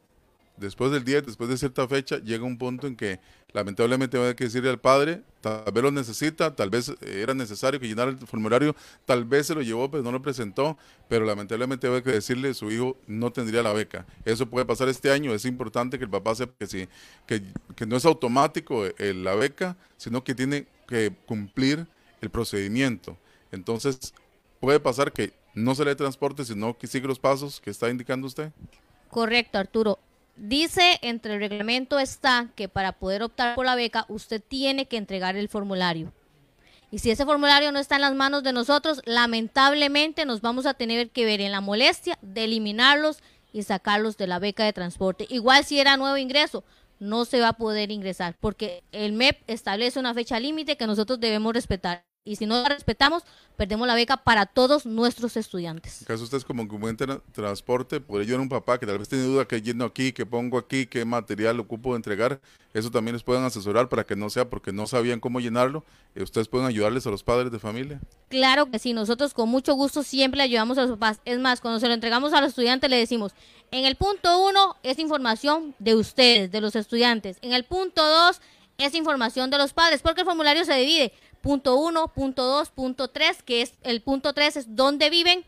después 0.57 0.91
del 0.91 1.03
día, 1.03 1.21
después 1.21 1.49
de 1.49 1.57
cierta 1.57 1.87
fecha, 1.87 2.17
llega 2.17 2.43
un 2.43 2.57
punto 2.57 2.87
en 2.87 2.95
que 2.95 3.19
lamentablemente 3.53 4.17
va 4.17 4.25
a 4.25 4.33
decirle 4.33 4.69
al 4.69 4.79
padre, 4.79 5.21
tal 5.41 5.71
vez 5.71 5.83
lo 5.83 5.91
necesita, 5.91 6.55
tal 6.55 6.69
vez 6.69 6.93
era 7.01 7.33
necesario 7.33 7.79
que 7.79 7.87
llenara 7.87 8.11
el 8.11 8.17
formulario, 8.17 8.75
tal 9.05 9.23
vez 9.25 9.47
se 9.47 9.55
lo 9.55 9.61
llevó, 9.61 9.89
pero 9.89 10.03
no 10.03 10.11
lo 10.11 10.21
presentó, 10.21 10.77
pero 11.07 11.25
lamentablemente 11.25 11.87
va 11.87 11.97
a 11.97 12.01
decirle 12.01 12.53
su 12.53 12.71
hijo 12.71 12.97
no 13.07 13.31
tendría 13.31 13.63
la 13.63 13.73
beca. 13.73 14.05
Eso 14.25 14.45
puede 14.47 14.65
pasar 14.65 14.89
este 14.89 15.11
año, 15.11 15.33
es 15.33 15.45
importante 15.45 15.97
que 15.97 16.03
el 16.03 16.09
papá 16.09 16.35
sepa 16.35 16.53
que, 16.59 16.67
sí, 16.67 16.87
que, 17.25 17.41
no 17.85 17.95
es 17.95 18.05
automático 18.05 18.83
la 18.97 19.35
beca, 19.35 19.77
sino 19.97 20.23
que 20.23 20.35
tiene 20.35 20.67
que 20.87 21.13
cumplir 21.25 21.87
el 22.21 22.29
procedimiento. 22.29 23.17
Entonces, 23.51 24.13
puede 24.59 24.79
pasar 24.79 25.11
que 25.11 25.33
no 25.53 25.73
se 25.75 25.85
le 25.85 25.95
transporte, 25.95 26.43
sino 26.43 26.77
que 26.77 26.87
sigue 26.87 27.07
los 27.07 27.19
pasos 27.19 27.61
que 27.61 27.69
está 27.69 27.89
indicando 27.89 28.27
usted. 28.27 28.51
Correcto, 29.09 29.57
Arturo. 29.57 29.97
Dice 30.35 30.99
entre 31.01 31.35
el 31.35 31.39
reglamento 31.39 31.97
está 31.97 32.49
que 32.55 32.67
para 32.67 32.91
poder 32.91 33.23
optar 33.23 33.55
por 33.55 33.65
la 33.65 33.75
beca 33.75 34.05
usted 34.09 34.41
tiene 34.45 34.85
que 34.85 34.97
entregar 34.97 35.37
el 35.37 35.47
formulario. 35.47 36.11
Y 36.91 36.99
si 36.99 37.09
ese 37.09 37.25
formulario 37.25 37.71
no 37.71 37.79
está 37.79 37.95
en 37.95 38.01
las 38.01 38.15
manos 38.15 38.43
de 38.43 38.53
nosotros, 38.53 39.01
lamentablemente 39.05 40.25
nos 40.25 40.41
vamos 40.41 40.65
a 40.65 40.73
tener 40.73 41.09
que 41.09 41.25
ver 41.25 41.41
en 41.41 41.51
la 41.51 41.61
molestia 41.61 42.17
de 42.21 42.43
eliminarlos 42.43 43.19
y 43.53 43.63
sacarlos 43.63 44.17
de 44.17 44.27
la 44.27 44.39
beca 44.39 44.65
de 44.65 44.73
transporte. 44.73 45.25
Igual 45.29 45.63
si 45.63 45.79
era 45.79 45.97
nuevo 45.97 46.17
ingreso, 46.17 46.63
no 46.99 47.25
se 47.25 47.39
va 47.39 47.49
a 47.49 47.57
poder 47.57 47.91
ingresar 47.91 48.35
porque 48.39 48.83
el 48.91 49.13
MEP 49.13 49.41
establece 49.47 49.99
una 49.99 50.13
fecha 50.13 50.39
límite 50.39 50.77
que 50.77 50.87
nosotros 50.87 51.19
debemos 51.19 51.53
respetar 51.53 52.05
y 52.25 52.35
si 52.35 52.47
no 52.47 52.61
la 52.61 52.69
respetamos, 52.69 53.23
perdemos 53.55 53.87
la 53.87 53.93
beca 53.93 54.17
para 54.17 54.47
todos 54.47 54.85
nuestros 54.85 55.37
estudiantes. 55.37 56.01
En 56.01 56.07
caso 56.07 56.23
ustedes 56.23 56.43
como 56.43 56.67
comúnmente 56.67 57.05
transporte, 57.31 58.01
podría 58.01 58.25
ayudar 58.25 58.39
a 58.39 58.43
un 58.43 58.49
papá 58.49 58.79
que 58.79 58.87
tal 58.87 58.97
vez 58.97 59.07
tiene 59.07 59.23
duda 59.23 59.47
qué 59.47 59.61
lleno 59.61 59.85
aquí, 59.85 60.11
qué 60.11 60.25
pongo 60.25 60.57
aquí, 60.57 60.87
qué 60.87 61.05
material 61.05 61.59
ocupo 61.59 61.91
de 61.91 61.97
entregar, 61.97 62.41
eso 62.73 62.89
también 62.89 63.13
les 63.13 63.23
pueden 63.23 63.43
asesorar 63.43 63.87
para 63.87 64.05
que 64.05 64.15
no 64.15 64.29
sea 64.29 64.49
porque 64.49 64.73
no 64.73 64.87
sabían 64.87 65.19
cómo 65.19 65.39
llenarlo, 65.39 65.85
eh, 66.15 66.23
ustedes 66.23 66.47
pueden 66.47 66.67
ayudarles 66.67 67.05
a 67.05 67.11
los 67.11 67.23
padres 67.23 67.51
de 67.51 67.59
familia. 67.59 68.01
Claro 68.29 68.69
que 68.71 68.79
sí, 68.79 68.93
nosotros 68.93 69.33
con 69.33 69.47
mucho 69.47 69.75
gusto 69.75 70.01
siempre 70.01 70.39
le 70.39 70.43
ayudamos 70.43 70.79
a 70.79 70.81
los 70.81 70.91
papás. 70.91 71.21
Es 71.25 71.39
más, 71.39 71.61
cuando 71.61 71.79
se 71.79 71.87
lo 71.87 71.93
entregamos 71.93 72.33
a 72.33 72.41
los 72.41 72.49
estudiantes 72.49 72.89
le 72.89 72.97
decimos, 72.97 73.33
en 73.71 73.85
el 73.85 73.95
punto 73.95 74.45
uno 74.47 74.75
es 74.81 74.97
información 74.97 75.75
de 75.77 75.95
ustedes, 75.95 76.51
de 76.51 76.61
los 76.61 76.75
estudiantes. 76.75 77.37
En 77.43 77.53
el 77.53 77.65
punto 77.65 78.03
dos 78.03 78.41
es 78.77 78.93
información 78.93 79.49
de 79.49 79.57
los 79.57 79.73
padres, 79.73 80.01
porque 80.01 80.21
el 80.21 80.25
formulario 80.25 80.65
se 80.65 80.75
divide 80.75 81.13
punto 81.45 81.75
1, 81.75 82.07
punto 82.07 82.43
2, 82.43 82.69
punto 82.71 83.07
3, 83.07 83.43
que 83.43 83.61
es 83.61 83.73
el 83.83 84.01
punto 84.01 84.33
3 84.33 84.57
es 84.57 84.75
dónde 84.75 85.11
viven. 85.11 85.45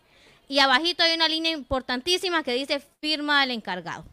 Y 0.47 0.59
abajito 0.59 1.01
hay 1.01 1.15
una 1.15 1.27
línea 1.27 1.51
importantísima 1.51 2.43
que 2.43 2.53
dice 2.53 2.83
firma 3.01 3.41
al 3.41 3.49
encargado. 3.49 4.05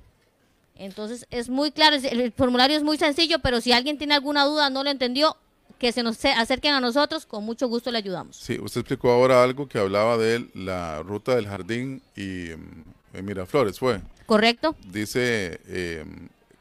Entonces 0.76 1.26
es 1.30 1.50
muy 1.50 1.72
claro, 1.72 1.96
el 1.96 2.32
formulario 2.32 2.74
es 2.78 2.82
muy 2.82 2.96
sencillo, 2.96 3.38
pero 3.40 3.60
si 3.60 3.72
alguien 3.72 3.98
tiene 3.98 4.14
alguna 4.14 4.46
duda, 4.46 4.70
no 4.70 4.82
lo 4.82 4.88
entendió, 4.88 5.36
que 5.78 5.92
se 5.92 6.02
nos 6.02 6.24
acerquen 6.24 6.72
a 6.72 6.80
nosotros, 6.80 7.26
con 7.26 7.44
mucho 7.44 7.68
gusto 7.68 7.90
le 7.90 7.98
ayudamos. 7.98 8.38
Sí, 8.38 8.58
usted 8.58 8.80
explicó 8.80 9.10
ahora 9.10 9.42
algo 9.42 9.68
que 9.68 9.78
hablaba 9.78 10.16
de 10.16 10.48
la 10.54 11.02
ruta 11.02 11.36
del 11.36 11.46
jardín 11.46 12.00
y 12.16 12.48
mm, 12.56 13.22
Miraflores, 13.22 13.78
¿fue? 13.78 14.00
Correcto. 14.24 14.74
Dice 14.90 15.60
eh, 15.66 16.04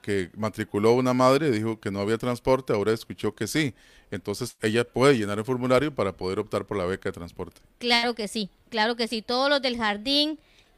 que 0.04 0.30
matriculó 0.36 0.94
una 0.94 1.14
madre, 1.14 1.50
dijo 1.50 1.80
que 1.80 1.90
no 1.90 2.02
había 2.02 2.18
transporte, 2.18 2.74
ahora 2.74 2.92
escuchó 2.92 3.34
que 3.34 3.48
sí. 3.48 3.74
Entonces 4.12 4.58
ella 4.62 4.84
puede 4.84 5.18
llenar 5.18 5.40
el 5.40 5.46
formulario 5.46 5.96
para 5.96 6.16
poder 6.16 6.40
optar 6.40 6.66
por 6.66 6.78
la 6.78 6.86
beca 6.86 7.10
de 7.10 7.14
transporte. 7.14 7.62
Claro 7.80 8.14
que 8.14 8.28
sí, 8.28 8.50
claro 8.70 8.96
que 8.96 9.08
sí. 9.08 9.22
Todos 9.22 9.50
los 9.50 9.62
del 9.62 9.78
jardín 9.78 10.38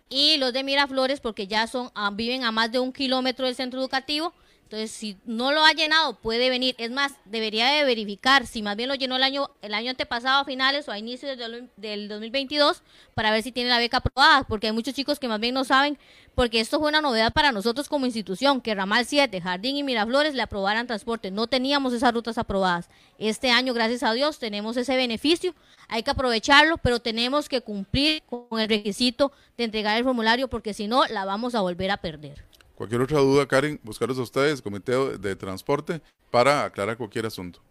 y 0.09 0.37
los 0.37 0.53
de 0.53 0.63
Miraflores, 0.63 1.19
porque 1.19 1.47
ya 1.47 1.65
son 1.65 1.89
ah, 1.95 2.11
viven 2.13 2.43
a 2.43 2.51
más 2.51 2.71
de 2.71 2.79
un 2.79 2.93
kilómetro 2.93 3.47
del 3.47 3.55
centro 3.55 3.79
educativo, 3.79 4.31
entonces, 4.65 4.89
si 4.89 5.15
no 5.25 5.51
lo 5.51 5.63
ha 5.63 5.73
llenado, 5.73 6.15
puede 6.15 6.49
venir. 6.49 6.73
Es 6.79 6.89
más, 6.89 7.13
debería 7.25 7.67
de 7.67 7.83
verificar 7.83 8.47
si 8.47 8.63
más 8.63 8.75
bien 8.75 8.89
lo 8.89 8.95
llenó 8.95 9.15
el 9.15 9.21
año, 9.21 9.51
el 9.61 9.75
año 9.75 9.91
antepasado 9.91 10.41
a 10.41 10.45
finales 10.45 10.87
o 10.87 10.91
a 10.91 10.97
inicios 10.97 11.37
del, 11.37 11.69
del 11.77 12.07
2022 12.07 12.81
para 13.13 13.29
ver 13.29 13.43
si 13.43 13.51
tiene 13.51 13.69
la 13.69 13.77
beca 13.77 13.97
aprobada, 13.97 14.43
porque 14.43 14.65
hay 14.65 14.73
muchos 14.73 14.95
chicos 14.95 15.19
que 15.19 15.27
más 15.27 15.39
bien 15.39 15.53
no 15.53 15.65
saben, 15.65 15.99
porque 16.33 16.59
esto 16.59 16.79
fue 16.79 16.89
una 16.89 16.99
novedad 16.99 17.31
para 17.31 17.51
nosotros 17.51 17.87
como 17.87 18.07
institución, 18.07 18.59
que 18.59 18.73
Ramal 18.73 19.05
7, 19.05 19.39
Jardín 19.39 19.77
y 19.77 19.83
Miraflores 19.83 20.33
le 20.33 20.41
aprobaran 20.41 20.87
transporte. 20.87 21.29
No 21.29 21.45
teníamos 21.45 21.93
esas 21.93 22.11
rutas 22.11 22.39
aprobadas. 22.39 22.89
Este 23.19 23.51
año, 23.51 23.71
gracias 23.75 24.01
a 24.01 24.13
Dios, 24.13 24.39
tenemos 24.39 24.77
ese 24.77 24.95
beneficio. 24.95 25.53
Hay 25.89 26.01
que 26.01 26.09
aprovecharlo, 26.09 26.79
pero 26.79 26.99
tenemos 26.99 27.49
que 27.49 27.61
cumplir 27.61 28.23
con 28.23 28.59
el 28.59 28.67
requisito 28.67 29.31
de 29.57 29.65
entregar 29.65 29.95
el 29.95 30.03
formulario, 30.03 30.47
porque 30.47 30.73
si 30.73 30.87
no, 30.87 31.05
la 31.05 31.23
vamos 31.23 31.53
a 31.53 31.61
volver 31.61 31.91
a 31.91 31.97
perder. 31.97 32.54
Cualquier 32.75 33.01
otra 33.01 33.19
duda, 33.19 33.47
Karen, 33.47 33.79
buscarlos 33.83 34.19
a 34.19 34.21
ustedes, 34.21 34.61
Comité 34.61 35.17
de 35.17 35.35
Transporte, 35.35 36.01
para 36.29 36.65
aclarar 36.65 36.97
cualquier 36.97 37.25
asunto. 37.25 37.61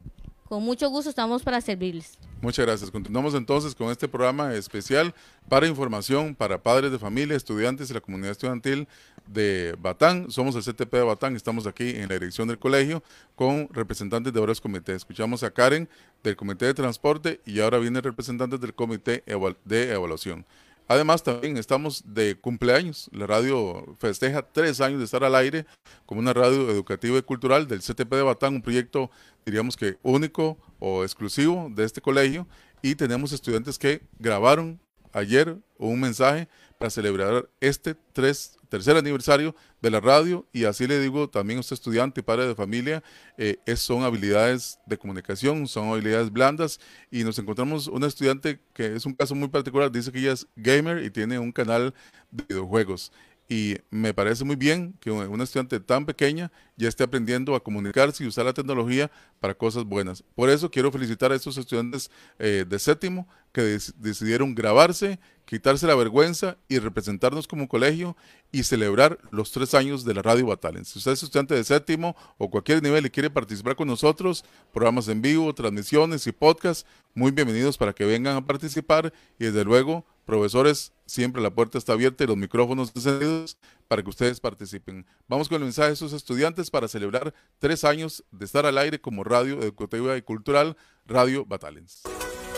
Con 0.48 0.62
mucho 0.62 0.88
gusto 0.90 1.08
estamos 1.08 1.42
para 1.42 1.60
servirles. 1.60 2.18
Muchas 2.40 2.66
gracias. 2.66 2.90
Continuamos 2.90 3.34
entonces 3.34 3.74
con 3.74 3.90
este 3.90 4.08
programa 4.08 4.54
especial 4.54 5.14
para 5.48 5.66
información 5.66 6.34
para 6.34 6.62
padres 6.62 6.92
de 6.92 6.98
familia, 6.98 7.36
estudiantes 7.36 7.90
y 7.90 7.94
la 7.94 8.00
comunidad 8.02 8.32
estudiantil 8.32 8.86
de 9.26 9.74
Batán. 9.80 10.30
Somos 10.30 10.54
el 10.54 10.62
CTP 10.62 10.92
de 10.92 11.02
Batán, 11.02 11.34
estamos 11.34 11.66
aquí 11.66 11.90
en 11.90 12.08
la 12.08 12.14
dirección 12.14 12.46
del 12.46 12.58
colegio 12.58 13.02
con 13.34 13.68
representantes 13.72 14.32
de 14.32 14.40
varios 14.40 14.60
comités. 14.60 14.96
Escuchamos 14.96 15.42
a 15.42 15.50
Karen 15.50 15.88
del 16.22 16.36
Comité 16.36 16.66
de 16.66 16.74
Transporte 16.74 17.40
y 17.46 17.60
ahora 17.60 17.78
vienen 17.78 18.02
representantes 18.02 18.60
del 18.60 18.74
Comité 18.74 19.24
de 19.64 19.92
Evaluación. 19.92 20.44
Además, 20.86 21.22
también 21.22 21.56
estamos 21.56 22.04
de 22.06 22.36
cumpleaños. 22.36 23.08
La 23.12 23.26
radio 23.26 23.96
festeja 23.98 24.42
tres 24.42 24.80
años 24.80 24.98
de 24.98 25.06
estar 25.06 25.24
al 25.24 25.34
aire 25.34 25.64
como 26.04 26.20
una 26.20 26.34
radio 26.34 26.70
educativa 26.70 27.16
y 27.16 27.22
cultural 27.22 27.66
del 27.66 27.80
CTP 27.80 28.10
de 28.10 28.22
Batán, 28.22 28.56
un 28.56 28.62
proyecto, 28.62 29.10
diríamos 29.46 29.76
que 29.76 29.98
único 30.02 30.58
o 30.78 31.02
exclusivo 31.02 31.68
de 31.70 31.84
este 31.84 32.00
colegio. 32.00 32.46
Y 32.82 32.96
tenemos 32.96 33.32
estudiantes 33.32 33.78
que 33.78 34.02
grabaron 34.18 34.78
ayer 35.14 35.56
un 35.78 36.00
mensaje 36.00 36.48
para 36.78 36.90
celebrar 36.90 37.48
este 37.60 37.94
tres, 38.12 38.58
tercer 38.68 38.96
aniversario 38.96 39.54
de 39.80 39.90
la 39.90 40.00
radio 40.00 40.46
y 40.52 40.64
así 40.64 40.86
le 40.86 41.00
digo 41.00 41.28
también 41.28 41.58
a 41.58 41.60
usted 41.60 41.74
estudiante 41.74 42.20
y 42.20 42.22
padre 42.22 42.46
de 42.46 42.54
familia, 42.54 43.02
eh, 43.38 43.58
son 43.76 44.02
habilidades 44.02 44.78
de 44.86 44.98
comunicación, 44.98 45.66
son 45.66 45.88
habilidades 45.88 46.30
blandas 46.30 46.80
y 47.10 47.24
nos 47.24 47.38
encontramos 47.38 47.88
una 47.88 48.06
estudiante 48.06 48.60
que 48.72 48.94
es 48.96 49.06
un 49.06 49.14
caso 49.14 49.34
muy 49.34 49.48
particular, 49.48 49.90
dice 49.90 50.10
que 50.12 50.18
ella 50.18 50.32
es 50.32 50.46
gamer 50.56 51.04
y 51.04 51.10
tiene 51.10 51.38
un 51.38 51.52
canal 51.52 51.94
de 52.30 52.44
videojuegos 52.48 53.12
y 53.48 53.76
me 53.90 54.14
parece 54.14 54.44
muy 54.44 54.56
bien 54.56 54.94
que 55.00 55.10
una 55.10 55.44
estudiante 55.44 55.78
tan 55.78 56.06
pequeña 56.06 56.50
ya 56.76 56.88
esté 56.88 57.04
aprendiendo 57.04 57.54
a 57.54 57.62
comunicarse 57.62 58.24
y 58.24 58.26
usar 58.26 58.46
la 58.46 58.54
tecnología 58.54 59.10
para 59.38 59.54
cosas 59.54 59.84
buenas. 59.84 60.24
Por 60.34 60.48
eso 60.48 60.70
quiero 60.70 60.90
felicitar 60.90 61.30
a 61.30 61.34
estos 61.34 61.58
estudiantes 61.58 62.10
eh, 62.38 62.64
de 62.66 62.78
séptimo 62.78 63.28
que 63.52 63.78
decidieron 63.98 64.54
grabarse, 64.54 65.20
quitarse 65.44 65.86
la 65.86 65.94
vergüenza 65.94 66.56
y 66.68 66.78
representarnos 66.78 67.46
como 67.46 67.68
colegio 67.68 68.16
y 68.50 68.62
celebrar 68.62 69.18
los 69.30 69.52
tres 69.52 69.74
años 69.74 70.04
de 70.04 70.14
la 70.14 70.22
Radio 70.22 70.46
Batalens. 70.46 70.88
Si 70.88 70.98
usted 70.98 71.12
es 71.12 71.22
estudiante 71.22 71.54
de 71.54 71.64
séptimo 71.64 72.16
o 72.38 72.50
cualquier 72.50 72.82
nivel 72.82 73.06
y 73.06 73.10
quiere 73.10 73.30
participar 73.30 73.76
con 73.76 73.88
nosotros, 73.88 74.44
programas 74.72 75.06
en 75.08 75.20
vivo, 75.20 75.54
transmisiones 75.54 76.26
y 76.26 76.32
podcasts, 76.32 76.86
muy 77.14 77.30
bienvenidos 77.30 77.76
para 77.76 77.92
que 77.92 78.04
vengan 78.04 78.36
a 78.36 78.46
participar 78.46 79.12
y 79.38 79.44
desde 79.44 79.64
luego 79.64 80.04
Profesores, 80.24 80.92
siempre 81.06 81.42
la 81.42 81.50
puerta 81.50 81.78
está 81.78 81.92
abierta 81.92 82.24
y 82.24 82.26
los 82.26 82.36
micrófonos 82.36 82.92
encendidos 82.94 83.58
para 83.88 84.02
que 84.02 84.10
ustedes 84.10 84.40
participen. 84.40 85.06
Vamos 85.28 85.48
con 85.48 85.56
el 85.56 85.64
mensaje 85.64 85.90
de 85.90 85.96
sus 85.96 86.12
estudiantes 86.12 86.70
para 86.70 86.88
celebrar 86.88 87.34
tres 87.58 87.84
años 87.84 88.24
de 88.30 88.44
estar 88.44 88.66
al 88.66 88.78
aire 88.78 89.00
como 89.00 89.24
radio 89.24 89.60
educativa 89.60 90.16
y 90.16 90.22
cultural 90.22 90.76
Radio 91.06 91.44
Batalens. 91.44 92.02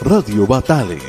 Radio 0.00 0.46
Batalens. 0.46 1.02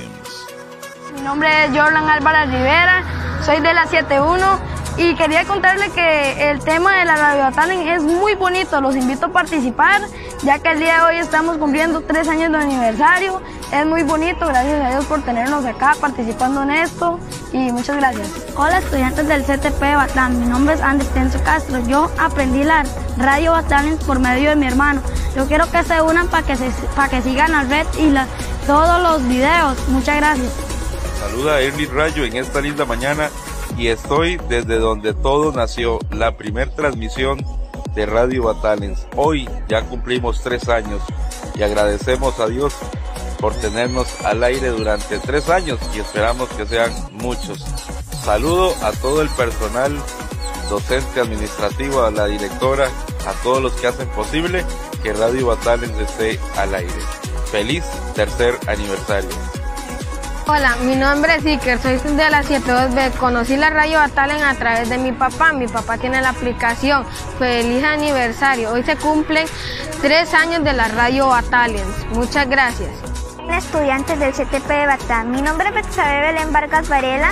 Mi 1.13 1.21
nombre 1.21 1.65
es 1.65 1.69
Jordan 1.69 2.09
Álvarez 2.09 2.51
Rivera, 2.51 3.41
soy 3.45 3.61
de 3.61 3.73
la 3.73 3.85
71 3.87 4.76
y 4.97 5.13
quería 5.15 5.45
contarle 5.45 5.89
que 5.91 6.49
el 6.49 6.59
tema 6.59 6.97
de 6.97 7.05
la 7.05 7.15
Radio 7.15 7.55
Talent 7.55 7.87
es 7.87 8.01
muy 8.01 8.33
bonito, 8.33 8.81
los 8.81 8.95
invito 8.95 9.27
a 9.27 9.29
participar, 9.29 10.01
ya 10.43 10.57
que 10.59 10.71
el 10.71 10.79
día 10.79 10.95
de 10.95 11.01
hoy 11.01 11.15
estamos 11.17 11.57
cumpliendo 11.57 12.01
tres 12.01 12.27
años 12.27 12.51
de 12.51 12.57
aniversario. 12.57 13.41
Es 13.71 13.85
muy 13.85 14.01
bonito, 14.03 14.47
gracias 14.47 14.83
a 14.83 14.89
Dios 14.89 15.05
por 15.05 15.21
tenernos 15.21 15.65
acá 15.65 15.95
participando 15.99 16.63
en 16.63 16.71
esto 16.71 17.19
y 17.53 17.71
muchas 17.71 17.97
gracias. 17.97 18.27
Hola 18.55 18.79
estudiantes 18.79 19.27
del 19.27 19.43
CTP 19.43 19.79
de 19.79 19.95
Batán, 19.95 20.39
mi 20.39 20.47
nombre 20.47 20.73
es 20.73 20.81
Andrés 20.81 21.09
Tenso 21.09 21.43
Castro. 21.43 21.79
Yo 21.85 22.09
aprendí 22.17 22.63
la 22.63 22.83
Radio 23.17 23.51
Batán 23.51 23.99
por 24.07 24.19
medio 24.19 24.49
de 24.49 24.55
mi 24.55 24.65
hermano. 24.65 25.01
Yo 25.35 25.45
quiero 25.47 25.69
que 25.69 25.83
se 25.83 26.01
unan 26.01 26.27
para 26.27 26.47
que, 26.47 26.55
se, 26.55 26.71
para 26.95 27.09
que 27.09 27.21
sigan 27.21 27.53
al 27.53 27.69
red 27.69 27.85
y 27.99 28.15
todos 28.65 29.01
los 29.03 29.27
videos. 29.27 29.77
Muchas 29.89 30.15
gracias. 30.15 30.51
Saluda 31.19 31.55
a 31.55 31.61
Ernie 31.61 31.87
Rayo 31.87 32.23
en 32.23 32.37
esta 32.37 32.61
linda 32.61 32.85
mañana 32.85 33.29
y 33.77 33.87
estoy 33.87 34.37
desde 34.49 34.79
donde 34.79 35.13
todo 35.13 35.51
nació, 35.51 35.99
la 36.11 36.35
primer 36.35 36.69
transmisión 36.69 37.45
de 37.93 38.05
Radio 38.05 38.43
Batalens. 38.43 39.05
Hoy 39.15 39.47
ya 39.67 39.83
cumplimos 39.83 40.41
tres 40.41 40.67
años 40.67 41.01
y 41.55 41.63
agradecemos 41.63 42.39
a 42.39 42.47
Dios 42.47 42.73
por 43.39 43.53
tenernos 43.55 44.07
al 44.25 44.43
aire 44.43 44.69
durante 44.69 45.19
tres 45.19 45.49
años 45.49 45.79
y 45.95 45.99
esperamos 45.99 46.49
que 46.49 46.65
sean 46.65 46.91
muchos. 47.11 47.63
Saludo 48.23 48.73
a 48.83 48.91
todo 48.93 49.21
el 49.21 49.29
personal 49.29 49.95
docente 50.69 51.21
administrativo, 51.21 52.03
a 52.03 52.11
la 52.11 52.25
directora, 52.25 52.89
a 53.27 53.43
todos 53.43 53.61
los 53.61 53.73
que 53.73 53.87
hacen 53.87 54.07
posible 54.09 54.65
que 55.03 55.13
Radio 55.13 55.47
Batalens 55.47 55.97
esté 55.99 56.39
al 56.57 56.73
aire. 56.73 57.01
Feliz 57.51 57.83
tercer 58.15 58.57
aniversario. 58.67 59.29
Hola, 60.49 60.77
mi 60.81 60.95
nombre 60.95 61.35
es 61.35 61.45
Iker, 61.45 61.77
soy 61.77 61.97
de 61.97 62.29
la 62.29 62.41
72B. 62.41 63.11
Conocí 63.17 63.57
la 63.57 63.69
Radio 63.69 63.97
Batalen 63.97 64.41
a 64.41 64.55
través 64.55 64.87
de 64.87 64.97
mi 64.97 65.11
papá. 65.11 65.51
Mi 65.51 65.67
papá 65.67 65.97
tiene 65.97 66.21
la 66.21 66.29
aplicación. 66.29 67.05
Feliz 67.37 67.83
aniversario. 67.83 68.71
Hoy 68.71 68.81
se 68.83 68.95
cumplen 68.95 69.45
tres 70.01 70.33
años 70.33 70.63
de 70.63 70.71
la 70.71 70.87
Radio 70.87 71.27
Batalens. 71.27 72.05
Muchas 72.13 72.47
gracias. 72.47 72.91
Estudiantes 73.51 74.17
del 74.19 74.31
CTP 74.31 74.67
de 74.69 74.85
Batán. 74.85 75.31
Mi 75.31 75.41
nombre 75.41 75.67
es 75.67 75.75
Betsabe 75.75 76.21
Belén 76.21 76.53
Vargas 76.53 76.87
Varela 76.87 77.31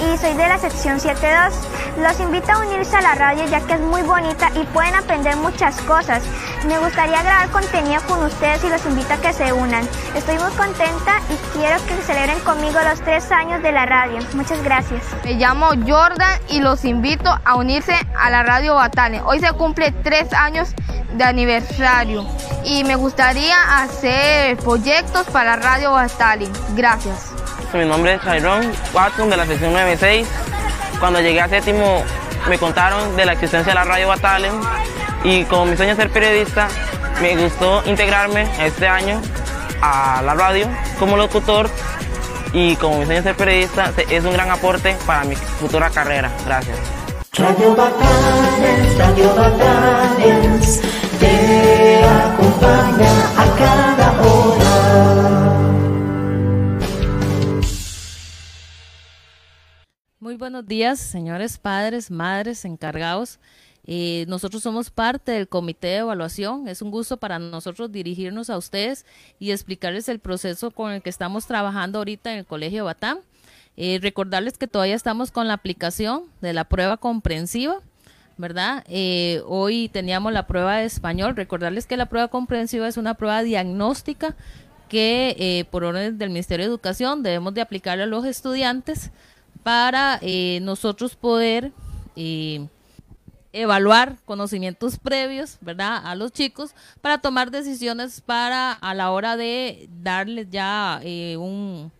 y 0.00 0.16
soy 0.16 0.32
de 0.32 0.48
la 0.48 0.58
sección 0.58 1.00
72. 1.00 1.52
Los 1.98 2.18
invito 2.20 2.50
a 2.52 2.60
unirse 2.60 2.96
a 2.96 3.02
la 3.02 3.14
radio 3.14 3.44
ya 3.46 3.60
que 3.60 3.74
es 3.74 3.80
muy 3.80 4.00
bonita 4.02 4.50
y 4.54 4.64
pueden 4.66 4.94
aprender 4.94 5.36
muchas 5.36 5.78
cosas. 5.82 6.22
Me 6.66 6.76
gustaría 6.78 7.22
grabar 7.22 7.48
contenido 7.50 8.00
con 8.08 8.24
ustedes 8.24 8.64
y 8.64 8.68
los 8.68 8.84
invito 8.84 9.12
a 9.14 9.16
que 9.18 9.32
se 9.32 9.52
unan. 9.52 9.88
Estoy 10.14 10.36
muy 10.38 10.50
contenta 10.52 11.20
y 11.30 11.56
quiero 11.56 11.76
que 11.86 11.94
celebren 12.02 12.40
conmigo 12.40 12.78
los 12.82 13.00
tres 13.00 13.30
años 13.30 13.62
de 13.62 13.70
la 13.70 13.86
radio. 13.86 14.18
Muchas 14.34 14.62
gracias. 14.64 15.02
Me 15.24 15.34
llamo 15.34 15.68
Jordan 15.86 16.40
y 16.48 16.60
los 16.60 16.84
invito 16.84 17.30
a 17.44 17.54
unirse 17.54 17.94
a 18.18 18.30
la 18.30 18.42
radio 18.42 18.74
Batale. 18.74 19.20
Hoy 19.24 19.38
se 19.38 19.52
cumple 19.52 19.92
tres 19.92 20.32
años 20.32 20.74
de 21.14 21.24
aniversario 21.24 22.26
y 22.64 22.82
me 22.84 22.96
gustaría 22.96 23.80
hacer 23.80 24.56
proyectos 24.58 25.26
para 25.28 25.56
la 25.56 25.62
radio 25.62 25.92
Batale. 25.92 26.48
Gracias. 26.74 27.32
Mi 27.72 27.84
nombre 27.84 28.14
es 28.14 28.22
Chiron 28.22 28.72
Watson 28.92 29.30
de 29.30 29.36
la 29.36 29.46
sección 29.46 29.72
96. 29.72 30.26
Cuando 30.98 31.20
llegué 31.20 31.40
a 31.40 31.48
séptimo 31.48 32.02
me 32.48 32.58
contaron 32.58 33.14
de 33.14 33.26
la 33.26 33.32
existencia 33.32 33.72
de 33.72 33.74
la 33.74 33.84
radio 33.84 34.08
Batalen 34.08 34.52
y 35.24 35.44
como 35.44 35.66
mi 35.66 35.76
sueño 35.76 35.92
es 35.92 35.98
ser 35.98 36.10
periodista, 36.10 36.68
me 37.20 37.36
gustó 37.36 37.82
integrarme 37.86 38.48
este 38.64 38.86
año 38.86 39.20
a 39.80 40.22
la 40.22 40.34
radio 40.34 40.68
como 40.98 41.16
locutor 41.16 41.68
y 42.52 42.76
como 42.76 42.98
mi 42.98 43.04
sueño 43.04 43.18
es 43.18 43.24
ser 43.24 43.36
periodista 43.36 43.92
es 44.10 44.24
un 44.24 44.32
gran 44.32 44.50
aporte 44.50 44.96
para 45.06 45.24
mi 45.24 45.34
futura 45.34 45.90
carrera. 45.90 46.32
Gracias. 46.46 46.78
Radio 47.36 47.74
Radio 47.74 49.32
te 51.20 52.04
acompaña 52.04 53.10
a 53.36 53.56
cada 53.56 54.22
hora. 54.22 54.78
Muy 60.20 60.36
buenos 60.36 60.66
días, 60.66 60.98
señores 60.98 61.58
padres, 61.58 62.10
madres, 62.10 62.64
encargados. 62.64 63.38
Eh, 63.90 64.26
nosotros 64.28 64.62
somos 64.62 64.90
parte 64.90 65.32
del 65.32 65.48
comité 65.48 65.86
de 65.86 65.96
evaluación. 65.96 66.68
Es 66.68 66.82
un 66.82 66.90
gusto 66.90 67.16
para 67.16 67.38
nosotros 67.38 67.90
dirigirnos 67.90 68.50
a 68.50 68.58
ustedes 68.58 69.06
y 69.40 69.50
explicarles 69.50 70.10
el 70.10 70.18
proceso 70.18 70.70
con 70.70 70.92
el 70.92 71.00
que 71.00 71.08
estamos 71.08 71.46
trabajando 71.46 71.96
ahorita 71.96 72.30
en 72.30 72.40
el 72.40 72.44
Colegio 72.44 72.84
Batán. 72.84 73.20
Eh, 73.78 73.98
recordarles 74.02 74.58
que 74.58 74.66
todavía 74.66 74.94
estamos 74.94 75.30
con 75.30 75.48
la 75.48 75.54
aplicación 75.54 76.24
de 76.42 76.52
la 76.52 76.64
prueba 76.64 76.98
comprensiva, 76.98 77.78
¿verdad? 78.36 78.84
Eh, 78.88 79.40
hoy 79.46 79.88
teníamos 79.88 80.34
la 80.34 80.46
prueba 80.46 80.76
de 80.76 80.84
español. 80.84 81.34
Recordarles 81.34 81.86
que 81.86 81.96
la 81.96 82.10
prueba 82.10 82.28
comprensiva 82.28 82.88
es 82.88 82.98
una 82.98 83.14
prueba 83.14 83.42
diagnóstica 83.42 84.36
que 84.90 85.66
por 85.70 85.84
orden 85.84 86.18
del 86.18 86.28
Ministerio 86.28 86.66
de 86.66 86.70
Educación 86.70 87.22
debemos 87.22 87.54
de 87.54 87.62
aplicarle 87.62 88.04
a 88.04 88.06
los 88.06 88.26
estudiantes 88.26 89.12
para 89.62 90.20
nosotros 90.60 91.14
poder 91.14 91.72
evaluar 93.52 94.18
conocimientos 94.24 94.98
previos, 94.98 95.58
¿verdad? 95.60 96.00
A 96.04 96.14
los 96.14 96.32
chicos 96.32 96.74
para 97.00 97.18
tomar 97.18 97.50
decisiones 97.50 98.20
para 98.20 98.72
a 98.72 98.94
la 98.94 99.10
hora 99.10 99.36
de 99.36 99.88
darles 100.02 100.48
ya 100.50 101.00
eh, 101.02 101.36
un 101.36 101.90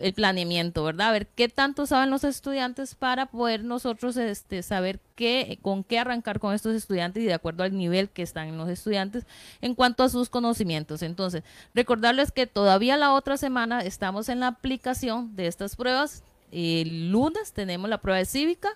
el 0.00 0.14
planeamiento, 0.14 0.84
¿verdad? 0.84 1.08
A 1.08 1.12
ver 1.12 1.26
qué 1.26 1.48
tanto 1.48 1.86
saben 1.86 2.10
los 2.10 2.24
estudiantes 2.24 2.94
para 2.94 3.26
poder 3.26 3.64
nosotros 3.64 4.16
este, 4.16 4.62
saber 4.62 5.00
qué, 5.14 5.58
con 5.62 5.84
qué 5.84 5.98
arrancar 5.98 6.40
con 6.40 6.54
estos 6.54 6.74
estudiantes 6.74 7.22
y 7.22 7.26
de 7.26 7.34
acuerdo 7.34 7.62
al 7.62 7.76
nivel 7.76 8.08
que 8.08 8.22
están 8.22 8.56
los 8.56 8.68
estudiantes 8.68 9.24
en 9.60 9.74
cuanto 9.74 10.02
a 10.02 10.08
sus 10.08 10.28
conocimientos. 10.28 11.02
Entonces, 11.02 11.42
recordarles 11.74 12.32
que 12.32 12.46
todavía 12.46 12.96
la 12.96 13.12
otra 13.12 13.36
semana 13.36 13.80
estamos 13.82 14.28
en 14.28 14.40
la 14.40 14.48
aplicación 14.48 15.36
de 15.36 15.46
estas 15.46 15.76
pruebas, 15.76 16.22
el 16.50 17.10
lunes 17.10 17.52
tenemos 17.52 17.88
la 17.88 17.98
prueba 17.98 18.18
de 18.18 18.26
cívica, 18.26 18.70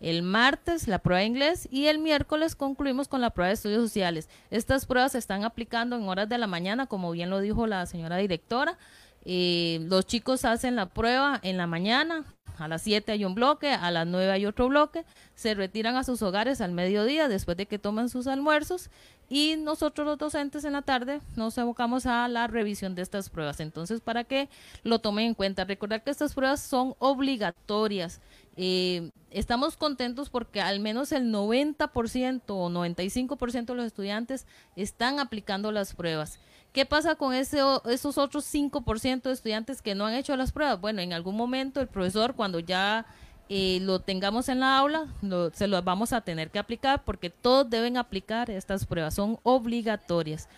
el 0.00 0.22
martes 0.22 0.86
la 0.88 0.98
prueba 1.00 1.20
de 1.20 1.26
inglés 1.26 1.68
y 1.70 1.86
el 1.86 1.98
miércoles 1.98 2.54
concluimos 2.54 3.08
con 3.08 3.20
la 3.20 3.30
prueba 3.30 3.48
de 3.48 3.54
estudios 3.54 3.82
sociales. 3.82 4.28
Estas 4.50 4.86
pruebas 4.86 5.12
se 5.12 5.18
están 5.18 5.44
aplicando 5.44 5.96
en 5.96 6.08
horas 6.08 6.28
de 6.28 6.38
la 6.38 6.46
mañana, 6.46 6.86
como 6.86 7.10
bien 7.10 7.30
lo 7.30 7.40
dijo 7.40 7.66
la 7.66 7.86
señora 7.86 8.16
directora. 8.16 8.78
Eh, 9.24 9.80
los 9.88 10.06
chicos 10.06 10.44
hacen 10.44 10.76
la 10.76 10.86
prueba 10.86 11.40
en 11.42 11.56
la 11.56 11.66
mañana, 11.66 12.24
a 12.58 12.68
las 12.68 12.82
7 12.82 13.12
hay 13.12 13.24
un 13.24 13.34
bloque, 13.34 13.70
a 13.70 13.90
las 13.90 14.06
9 14.06 14.32
hay 14.32 14.46
otro 14.46 14.68
bloque, 14.68 15.04
se 15.34 15.54
retiran 15.54 15.96
a 15.96 16.04
sus 16.04 16.22
hogares 16.22 16.60
al 16.60 16.72
mediodía 16.72 17.28
después 17.28 17.56
de 17.56 17.66
que 17.66 17.78
toman 17.78 18.08
sus 18.08 18.26
almuerzos 18.26 18.90
y 19.28 19.56
nosotros 19.58 20.06
los 20.06 20.18
docentes 20.18 20.64
en 20.64 20.72
la 20.72 20.82
tarde 20.82 21.20
nos 21.36 21.58
abocamos 21.58 22.06
a 22.06 22.26
la 22.28 22.46
revisión 22.46 22.94
de 22.94 23.02
estas 23.02 23.28
pruebas. 23.30 23.60
Entonces, 23.60 24.00
para 24.00 24.24
que 24.24 24.48
lo 24.82 24.98
tomen 24.98 25.26
en 25.26 25.34
cuenta, 25.34 25.64
recordar 25.64 26.02
que 26.02 26.10
estas 26.10 26.34
pruebas 26.34 26.60
son 26.60 26.94
obligatorias. 26.98 28.20
Eh, 28.60 29.12
estamos 29.30 29.76
contentos 29.76 30.30
porque 30.30 30.60
al 30.60 30.80
menos 30.80 31.12
el 31.12 31.32
90% 31.32 32.42
o 32.48 32.68
95% 32.68 33.66
de 33.66 33.74
los 33.74 33.86
estudiantes 33.86 34.46
están 34.74 35.20
aplicando 35.20 35.70
las 35.70 35.94
pruebas. 35.94 36.40
¿Qué 36.72 36.84
pasa 36.84 37.14
con 37.14 37.34
ese, 37.34 37.60
esos 37.88 38.18
otros 38.18 38.52
5% 38.52 39.22
de 39.22 39.32
estudiantes 39.32 39.80
que 39.80 39.94
no 39.94 40.06
han 40.06 40.14
hecho 40.14 40.36
las 40.36 40.50
pruebas? 40.50 40.80
Bueno, 40.80 41.00
en 41.00 41.12
algún 41.12 41.36
momento 41.36 41.80
el 41.80 41.86
profesor, 41.86 42.34
cuando 42.34 42.58
ya 42.58 43.06
eh, 43.48 43.78
lo 43.80 44.00
tengamos 44.00 44.48
en 44.48 44.58
la 44.58 44.76
aula, 44.76 45.06
se 45.52 45.68
lo 45.68 45.80
vamos 45.82 46.12
a 46.12 46.22
tener 46.22 46.50
que 46.50 46.58
aplicar 46.58 47.04
porque 47.04 47.30
todos 47.30 47.70
deben 47.70 47.96
aplicar 47.96 48.50
estas 48.50 48.86
pruebas, 48.86 49.14
son 49.14 49.38
obligatorias. 49.44 50.48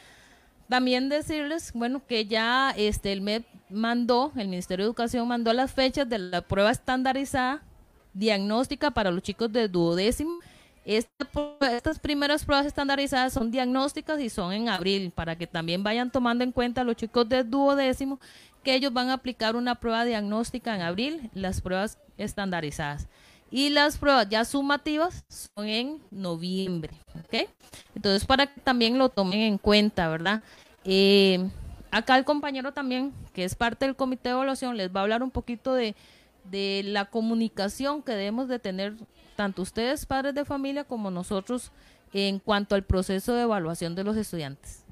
También 0.70 1.10
decirles, 1.10 1.72
bueno, 1.74 2.00
que 2.06 2.24
ya 2.24 2.70
este 2.70 3.12
el 3.12 3.20
MEP 3.20 3.44
mandó, 3.68 4.32
el 4.36 4.48
Ministerio 4.48 4.86
de 4.86 4.88
Educación 4.88 5.28
mandó 5.28 5.52
las 5.52 5.70
fechas 5.70 6.08
de 6.08 6.18
la 6.18 6.40
prueba 6.40 6.70
estandarizada 6.70 7.62
diagnóstica 8.12 8.90
para 8.90 9.10
los 9.10 9.22
chicos 9.22 9.52
de 9.52 9.68
duodécimo 9.68 10.40
estas 10.84 11.98
primeras 11.98 12.44
pruebas 12.44 12.66
estandarizadas 12.66 13.32
son 13.32 13.50
diagnósticas 13.50 14.20
y 14.20 14.30
son 14.30 14.52
en 14.52 14.68
abril, 14.68 15.12
para 15.14 15.36
que 15.36 15.46
también 15.46 15.82
vayan 15.82 16.10
tomando 16.10 16.42
en 16.42 16.52
cuenta 16.52 16.84
los 16.84 16.96
chicos 16.96 17.28
de 17.28 17.44
duodécimo 17.44 18.18
que 18.62 18.74
ellos 18.74 18.92
van 18.92 19.10
a 19.10 19.14
aplicar 19.14 19.56
una 19.56 19.76
prueba 19.76 20.04
diagnóstica 20.04 20.74
en 20.74 20.82
abril, 20.82 21.30
las 21.34 21.60
pruebas 21.60 21.98
estandarizadas. 22.18 23.08
Y 23.50 23.70
las 23.70 23.98
pruebas 23.98 24.28
ya 24.28 24.44
sumativas 24.44 25.24
son 25.28 25.66
en 25.66 25.98
noviembre, 26.10 26.92
¿ok? 27.24 27.48
Entonces, 27.94 28.24
para 28.24 28.46
que 28.46 28.60
también 28.60 28.96
lo 28.96 29.08
tomen 29.08 29.40
en 29.40 29.58
cuenta, 29.58 30.08
¿verdad? 30.08 30.42
Eh, 30.84 31.48
acá 31.90 32.16
el 32.16 32.24
compañero 32.24 32.72
también, 32.72 33.12
que 33.32 33.44
es 33.44 33.54
parte 33.54 33.86
del 33.86 33.96
comité 33.96 34.28
de 34.28 34.34
evaluación, 34.34 34.76
les 34.76 34.94
va 34.94 35.00
a 35.00 35.02
hablar 35.02 35.22
un 35.22 35.30
poquito 35.30 35.74
de, 35.74 35.96
de 36.44 36.82
la 36.84 37.06
comunicación 37.06 38.02
que 38.02 38.12
debemos 38.12 38.48
de 38.48 38.58
tener 38.58 38.94
tanto 39.36 39.62
ustedes, 39.62 40.06
padres 40.06 40.34
de 40.34 40.44
familia, 40.44 40.84
como 40.84 41.10
nosotros 41.10 41.72
en 42.12 42.38
cuanto 42.38 42.74
al 42.74 42.84
proceso 42.84 43.34
de 43.34 43.42
evaluación 43.42 43.94
de 43.94 44.04
los 44.04 44.16
estudiantes. 44.16 44.84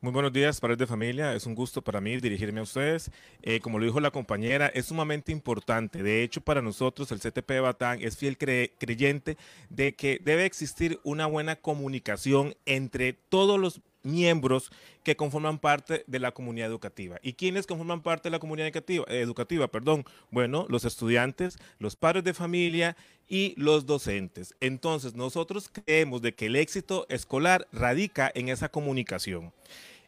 Muy 0.00 0.12
buenos 0.12 0.32
días, 0.32 0.60
padres 0.60 0.78
de 0.78 0.86
familia. 0.86 1.34
Es 1.34 1.44
un 1.44 1.56
gusto 1.56 1.82
para 1.82 2.00
mí 2.00 2.16
dirigirme 2.18 2.60
a 2.60 2.62
ustedes. 2.62 3.10
Eh, 3.42 3.58
como 3.58 3.80
lo 3.80 3.84
dijo 3.84 3.98
la 3.98 4.12
compañera, 4.12 4.68
es 4.68 4.86
sumamente 4.86 5.32
importante. 5.32 6.04
De 6.04 6.22
hecho, 6.22 6.40
para 6.40 6.62
nosotros, 6.62 7.10
el 7.10 7.18
CTP 7.18 7.48
de 7.48 7.60
Batán 7.60 7.98
es 8.00 8.16
fiel 8.16 8.38
creyente 8.38 9.36
de 9.70 9.96
que 9.96 10.20
debe 10.24 10.44
existir 10.44 11.00
una 11.02 11.26
buena 11.26 11.56
comunicación 11.56 12.54
entre 12.64 13.12
todos 13.12 13.58
los 13.58 13.80
miembros 14.02 14.70
que 15.02 15.16
conforman 15.16 15.58
parte 15.58 16.04
de 16.06 16.18
la 16.18 16.32
comunidad 16.32 16.68
educativa. 16.68 17.18
¿Y 17.22 17.34
quiénes 17.34 17.66
conforman 17.66 18.02
parte 18.02 18.28
de 18.28 18.32
la 18.32 18.38
comunidad 18.38 18.68
educativa? 18.68 19.04
educativa 19.08 19.68
perdón? 19.68 20.04
Bueno, 20.30 20.66
los 20.68 20.84
estudiantes, 20.84 21.58
los 21.78 21.96
padres 21.96 22.24
de 22.24 22.34
familia 22.34 22.96
y 23.28 23.54
los 23.56 23.86
docentes. 23.86 24.54
Entonces, 24.60 25.14
nosotros 25.14 25.70
creemos 25.72 26.22
de 26.22 26.34
que 26.34 26.46
el 26.46 26.56
éxito 26.56 27.06
escolar 27.08 27.68
radica 27.72 28.30
en 28.34 28.48
esa 28.48 28.70
comunicación. 28.70 29.52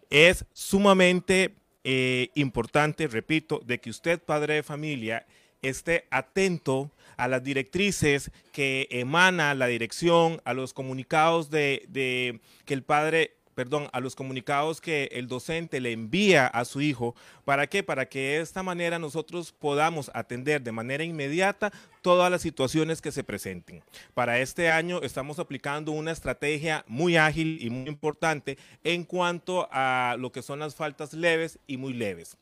Es 0.09 0.44
sumamente 0.53 1.55
eh, 1.85 2.31
importante, 2.35 3.07
repito, 3.07 3.61
de 3.64 3.79
que 3.81 3.90
usted, 3.90 4.20
padre 4.20 4.55
de 4.55 4.62
familia, 4.62 5.26
esté 5.62 6.07
atento 6.11 6.90
a 7.16 7.29
las 7.29 7.44
directrices 7.44 8.31
que 8.53 8.88
emana 8.90 9.55
la 9.55 9.66
dirección, 9.66 10.40
a 10.44 10.55
los 10.55 10.72
comunicados 10.72 11.50
de, 11.50 11.85
de 11.88 12.40
que 12.64 12.74
el 12.74 12.83
padre 12.83 13.37
perdón, 13.61 13.90
a 13.92 14.01
los 14.01 14.14
comunicados 14.14 14.81
que 14.81 15.11
el 15.12 15.29
docente 15.29 15.81
le 15.81 15.92
envía 15.92 16.46
a 16.46 16.64
su 16.64 16.81
hijo. 16.81 17.14
¿Para 17.44 17.66
qué? 17.66 17.83
Para 17.83 18.09
que 18.09 18.18
de 18.18 18.40
esta 18.40 18.62
manera 18.62 18.99
nosotros 18.99 19.53
podamos 19.53 20.11
atender 20.14 20.62
de 20.62 20.73
manera 20.73 21.05
inmediata 21.05 21.70
todas 22.01 22.31
las 22.31 22.40
situaciones 22.40 23.03
que 23.03 23.12
se 23.12 23.23
presenten. 23.23 23.83
Para 24.14 24.38
este 24.38 24.70
año 24.70 25.03
estamos 25.03 25.38
aplicando 25.38 25.92
una 25.92 26.11
estrategia 26.11 26.87
muy 26.88 27.18
ágil 27.18 27.59
y 27.61 27.68
muy 27.68 27.87
importante 27.87 28.57
en 28.83 29.05
cuanto 29.05 29.68
a 29.70 30.16
lo 30.18 30.33
que 30.33 30.40
son 30.40 30.61
las 30.61 30.75
faltas 30.75 31.12
leves 31.12 31.59
y 31.66 31.77
muy 31.77 31.92
leves. 31.92 32.38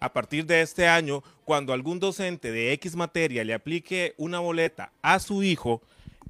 A 0.00 0.12
partir 0.12 0.46
de 0.46 0.62
este 0.62 0.88
año, 0.88 1.22
cuando 1.44 1.74
algún 1.74 2.00
docente 2.00 2.50
de 2.50 2.72
X 2.72 2.96
materia 2.96 3.44
le 3.44 3.54
aplique 3.54 4.14
una 4.16 4.40
boleta 4.40 4.90
a 5.00 5.20
su 5.20 5.44
hijo 5.44 5.80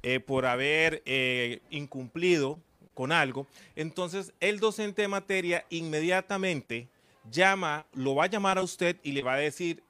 eh, 0.03 0.19
por 0.19 0.45
haber 0.45 1.01
eh, 1.07 1.59
incumplido 1.71 2.59
con 2.97 3.11
algo, 3.11 3.45
entonces 3.75 4.33
el 4.39 4.59
docente 4.59 5.03
de 5.03 5.07
materia 5.07 5.65
inmediatamente 5.69 6.87
llama, 7.29 7.85
lo 7.93 8.15
va 8.15 8.23
a 8.23 8.27
llamar 8.27 8.57
a 8.57 8.63
usted 8.63 8.97
y 9.03 9.11
le 9.11 9.21
va 9.21 9.35
a 9.35 9.37
decir, 9.37 9.83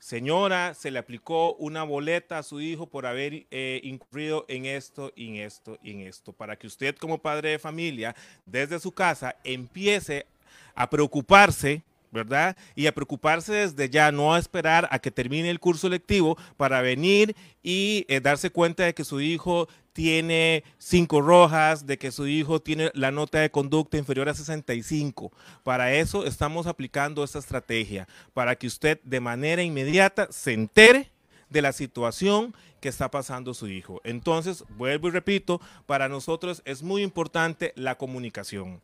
señora, 0.00 0.74
se 0.74 0.90
le 0.90 0.98
aplicó 0.98 1.54
una 1.54 1.84
boleta 1.84 2.38
a 2.38 2.42
su 2.42 2.60
hijo 2.60 2.86
por 2.86 3.06
haber 3.06 3.46
eh, 3.52 3.80
incurrido 3.84 4.44
en 4.48 4.66
esto, 4.66 5.12
en 5.14 5.36
esto 5.36 5.78
en 5.84 6.00
esto, 6.00 6.32
para 6.32 6.56
que 6.56 6.66
usted 6.66 6.96
como 6.96 7.18
padre 7.18 7.50
de 7.50 7.60
familia, 7.60 8.16
desde 8.44 8.80
su 8.80 8.90
casa, 8.90 9.36
empiece 9.44 10.26
a 10.74 10.90
preocuparse 10.90 11.84
¿verdad? 12.12 12.58
Y 12.74 12.86
a 12.86 12.94
preocuparse 12.94 13.52
desde 13.52 13.88
ya, 13.88 14.12
no 14.12 14.34
a 14.34 14.38
esperar 14.38 14.86
a 14.90 14.98
que 14.98 15.10
termine 15.10 15.48
el 15.48 15.58
curso 15.58 15.88
lectivo 15.88 16.36
para 16.58 16.82
venir 16.82 17.34
y 17.62 18.04
eh, 18.06 18.20
darse 18.20 18.50
cuenta 18.50 18.84
de 18.84 18.92
que 18.92 19.02
su 19.02 19.22
hijo 19.22 19.66
tiene 19.92 20.64
cinco 20.78 21.20
rojas, 21.20 21.86
de 21.86 21.98
que 21.98 22.12
su 22.12 22.26
hijo 22.26 22.60
tiene 22.60 22.90
la 22.94 23.10
nota 23.10 23.40
de 23.40 23.50
conducta 23.50 23.98
inferior 23.98 24.28
a 24.28 24.34
65. 24.34 25.32
Para 25.62 25.92
eso 25.92 26.24
estamos 26.26 26.66
aplicando 26.66 27.24
esta 27.24 27.38
estrategia, 27.38 28.08
para 28.34 28.56
que 28.56 28.66
usted 28.66 29.00
de 29.04 29.20
manera 29.20 29.62
inmediata 29.62 30.28
se 30.30 30.52
entere 30.52 31.10
de 31.50 31.62
la 31.62 31.72
situación 31.72 32.54
que 32.80 32.88
está 32.88 33.10
pasando 33.10 33.54
su 33.54 33.68
hijo. 33.68 34.00
Entonces, 34.04 34.64
vuelvo 34.76 35.08
y 35.08 35.12
repito, 35.12 35.60
para 35.86 36.08
nosotros 36.08 36.62
es 36.64 36.82
muy 36.82 37.02
importante 37.02 37.72
la 37.76 37.96
comunicación. 37.96 38.80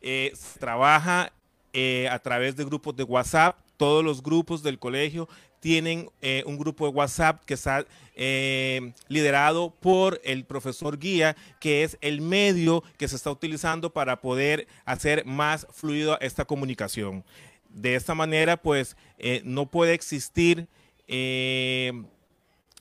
Eh, 0.00 0.32
trabaja 0.58 1.32
eh, 1.72 2.08
a 2.10 2.18
través 2.18 2.56
de 2.56 2.64
grupos 2.64 2.94
de 2.96 3.04
WhatsApp. 3.04 3.56
Todos 3.78 4.04
los 4.04 4.22
grupos 4.22 4.62
del 4.62 4.78
colegio 4.78 5.26
tienen 5.60 6.10
eh, 6.20 6.42
un 6.46 6.58
grupo 6.58 6.84
de 6.86 6.92
WhatsApp 6.92 7.42
que 7.46 7.54
está 7.54 7.86
eh, 8.14 8.92
liderado 9.08 9.70
por 9.70 10.20
el 10.22 10.44
profesor 10.44 10.98
guía, 10.98 11.34
que 11.58 11.82
es 11.84 11.96
el 12.02 12.20
medio 12.20 12.84
que 12.98 13.08
se 13.08 13.16
está 13.16 13.30
utilizando 13.30 13.90
para 13.90 14.20
poder 14.20 14.68
hacer 14.84 15.24
más 15.24 15.66
fluido 15.70 16.18
esta 16.20 16.44
comunicación. 16.44 17.24
De 17.70 17.94
esta 17.94 18.14
manera, 18.14 18.56
pues, 18.56 18.96
no 19.44 19.70
puede 19.70 19.94
existir 19.94 20.68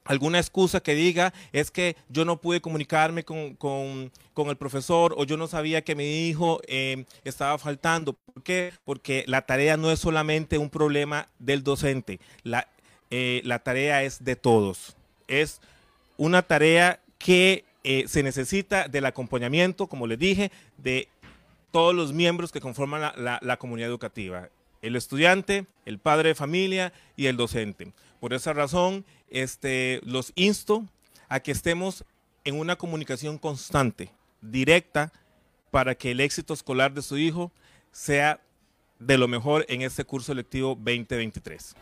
alguna 0.07 0.39
excusa 0.39 0.79
que 0.79 0.95
diga 0.95 1.33
es 1.51 1.71
que 1.71 1.95
yo 2.09 2.25
no 2.25 2.41
pude 2.41 2.61
comunicarme 2.61 3.23
con, 3.23 4.11
el 4.35 4.57
profesor 4.57 5.13
o 5.17 5.25
yo 5.25 5.37
no 5.37 5.47
sabía 5.47 5.83
que 5.83 5.95
mi 5.95 6.27
hijo 6.27 6.61
em, 6.67 7.05
estaba 7.23 7.57
faltando. 7.57 8.13
¿Por 8.13 8.43
qué? 8.43 8.73
Porque 8.85 9.23
la 9.27 9.41
tarea 9.43 9.77
no 9.77 9.91
es 9.91 9.99
solamente 9.99 10.57
un 10.57 10.69
problema 10.69 11.27
del 11.39 11.63
docente, 11.63 12.19
la, 12.43 12.67
eh, 13.11 13.41
la 13.43 13.59
tarea 13.59 14.03
es 14.03 14.23
de 14.23 14.35
todos. 14.35 14.95
Es 15.27 15.61
una 16.17 16.41
tarea 16.41 16.99
que 17.17 17.65
eh, 17.83 18.05
se 18.07 18.23
necesita 18.23 18.87
del 18.87 19.05
acompañamiento, 19.05 19.87
como 19.87 20.07
les 20.07 20.19
dije, 20.19 20.51
de 20.77 21.07
todos 21.71 21.93
los 21.93 22.13
miembros 22.13 22.51
que 22.51 22.61
conforman 22.61 23.11
la 23.15 23.57
comunidad 23.57 23.89
educativa. 23.89 24.49
El 24.81 24.95
estudiante, 24.95 25.65
el 25.85 25.99
padre 25.99 26.29
de 26.29 26.35
familia 26.35 26.93
y 27.15 27.25
el 27.25 27.37
docente. 27.37 27.91
Por 28.19 28.33
esa 28.33 28.53
razón, 28.53 29.05
este, 29.29 30.01
los 30.03 30.31
insto 30.35 30.85
a 31.29 31.39
que 31.39 31.51
estemos 31.51 32.05
en 32.43 32.59
una 32.59 32.75
comunicación 32.75 33.37
constante, 33.37 34.09
directa, 34.41 35.11
para 35.71 35.95
que 35.95 36.11
el 36.11 36.21
éxito 36.21 36.53
escolar 36.53 36.93
de 36.93 37.01
su 37.01 37.17
hijo 37.17 37.51
sea 37.91 38.39
de 38.99 39.17
lo 39.17 39.27
mejor 39.27 39.65
en 39.69 39.81
este 39.81 40.03
curso 40.03 40.33
lectivo 40.33 40.69
2023. 40.69 41.75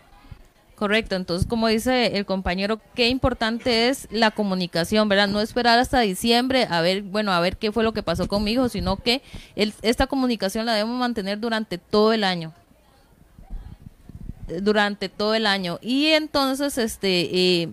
Correcto, 0.75 1.15
entonces 1.15 1.47
como 1.47 1.69
dice 1.69 2.17
el 2.17 2.25
compañero, 2.25 2.81
qué 2.95 3.07
importante 3.07 3.87
es 3.87 4.09
la 4.11 4.31
comunicación, 4.31 5.07
¿verdad? 5.07 5.29
No 5.29 5.39
esperar 5.39 5.79
hasta 5.79 6.01
diciembre 6.01 6.67
a 6.69 6.81
ver, 6.81 7.03
bueno, 7.03 7.31
a 7.31 7.39
ver 7.39 7.55
qué 7.55 7.71
fue 7.71 7.83
lo 7.85 7.93
que 7.93 8.03
pasó 8.03 8.27
con 8.27 8.43
mi 8.43 8.51
hijo, 8.51 8.67
sino 8.67 8.97
que 8.97 9.21
esta 9.55 10.07
comunicación 10.07 10.65
la 10.65 10.73
debemos 10.73 10.99
mantener 10.99 11.39
durante 11.39 11.77
todo 11.77 12.11
el 12.11 12.25
año 12.25 12.53
durante 14.61 15.09
todo 15.09 15.35
el 15.35 15.45
año. 15.45 15.79
Y 15.81 16.07
entonces, 16.07 16.77
este, 16.77 17.63
eh, 17.63 17.69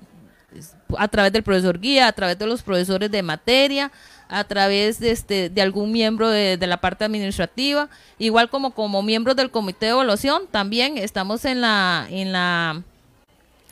a 0.98 1.08
través 1.08 1.32
del 1.32 1.42
profesor 1.42 1.78
guía, 1.80 2.08
a 2.08 2.12
través 2.12 2.38
de 2.38 2.46
los 2.46 2.62
profesores 2.62 3.10
de 3.10 3.22
materia, 3.22 3.90
a 4.28 4.44
través 4.44 4.98
de, 4.98 5.10
este, 5.10 5.50
de 5.50 5.62
algún 5.62 5.92
miembro 5.92 6.28
de, 6.28 6.56
la 6.66 6.78
parte 6.78 7.04
administrativa, 7.04 7.88
igual 8.18 8.48
como 8.48 8.72
como 8.72 9.02
miembros 9.02 9.36
del 9.36 9.50
comité 9.50 9.86
de 9.86 9.92
evaluación, 9.92 10.46
también 10.50 10.96
estamos 10.96 11.44
en 11.44 11.60
la, 11.60 12.06
en 12.10 12.32
la 12.32 12.82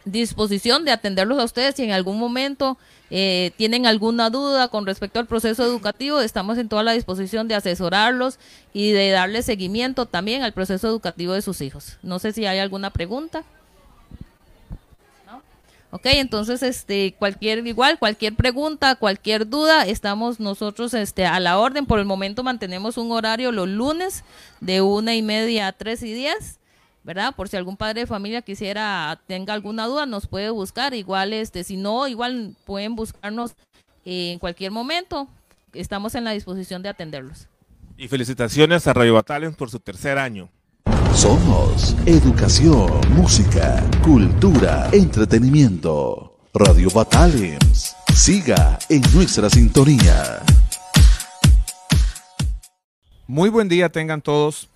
disposición 0.05 0.85
de 0.85 0.93
atenderlos 0.93 1.39
a 1.39 1.45
ustedes 1.45 1.77
si 1.77 1.85
en 1.85 1.93
algún 1.93 2.19
momento 2.19 2.77
eh, 3.11 3.51
tienen 3.57 3.87
alguna 3.87 4.31
duda 4.31 4.69
con 4.69 4.87
respecto 4.87 5.19
al 5.19 5.27
proceso 5.27 5.65
educativo, 5.65 6.21
estamos 6.21 6.59
en 6.59 6.69
toda 6.69 6.83
la 6.83 6.93
disposición 6.93 7.49
de 7.49 7.57
asesorarlos 7.57 8.39
y 8.73 8.93
de 8.93 9.11
darle 9.11 9.43
seguimiento 9.43 10.07
también 10.07 10.43
al 10.43 10.53
proceso 10.53 10.89
educativo 10.89 11.33
de 11.33 11.43
sus 11.43 11.61
hijos. 11.61 11.99
No 12.03 12.19
sé 12.19 12.33
si 12.33 12.47
hay 12.47 12.59
alguna 12.59 12.91
pregunta. 12.91 13.45
Ok, 15.93 16.07
entonces 16.07 16.63
este 16.63 17.17
cualquier 17.19 17.67
igual 17.67 17.99
cualquier 17.99 18.37
pregunta, 18.37 18.95
cualquier 18.95 19.49
duda, 19.49 19.85
estamos 19.87 20.39
nosotros 20.39 20.95
este 20.95 21.27
a 21.27 21.41
la 21.41 21.59
orden. 21.59 21.85
Por 21.85 21.99
el 21.99 22.05
momento 22.05 22.45
mantenemos 22.45 22.97
un 22.97 23.11
horario 23.11 23.51
los 23.51 23.69
lunes 23.69 24.23
de 24.61 24.83
una 24.83 25.17
y 25.17 25.23
media 25.23 25.67
a 25.67 25.73
tres 25.73 26.05
y 26.05 26.13
diez 26.13 26.60
¿verdad? 27.11 27.35
Por 27.35 27.49
si 27.49 27.57
algún 27.57 27.77
padre 27.77 28.03
de 28.03 28.07
familia 28.07 28.41
quisiera, 28.41 29.21
tenga 29.27 29.53
alguna 29.53 29.87
duda, 29.87 30.07
nos 30.07 30.29
puede 30.29 30.49
buscar. 30.51 30.95
Igual, 30.95 31.33
este, 31.33 31.65
si 31.65 31.77
no, 31.77 32.07
igual 32.07 32.55
pueden 32.65 32.95
buscarnos 32.95 33.57
en 34.05 34.39
cualquier 34.39 34.71
momento. 34.71 35.27
Estamos 35.73 36.15
en 36.15 36.23
la 36.23 36.31
disposición 36.31 36.85
de 36.85 36.89
atenderlos. 36.89 37.49
Y 37.97 38.07
felicitaciones 38.07 38.87
a 38.87 38.93
Radio 38.93 39.15
Battalion 39.15 39.55
por 39.55 39.71
su 39.71 39.81
tercer 39.81 40.19
año. 40.19 40.51
Somos 41.13 41.97
educación, 42.07 42.89
música, 43.17 43.83
cultura, 44.05 44.89
entretenimiento. 44.93 46.39
Radio 46.55 46.91
Battalions. 46.95 47.97
Siga 48.15 48.79
en 48.89 49.03
nuestra 49.13 49.51
sintonía. 49.51 50.45
Muy 53.27 53.49
buen 53.49 53.69
día 53.69 53.89
tengan 53.89 54.23
todos 54.23 54.70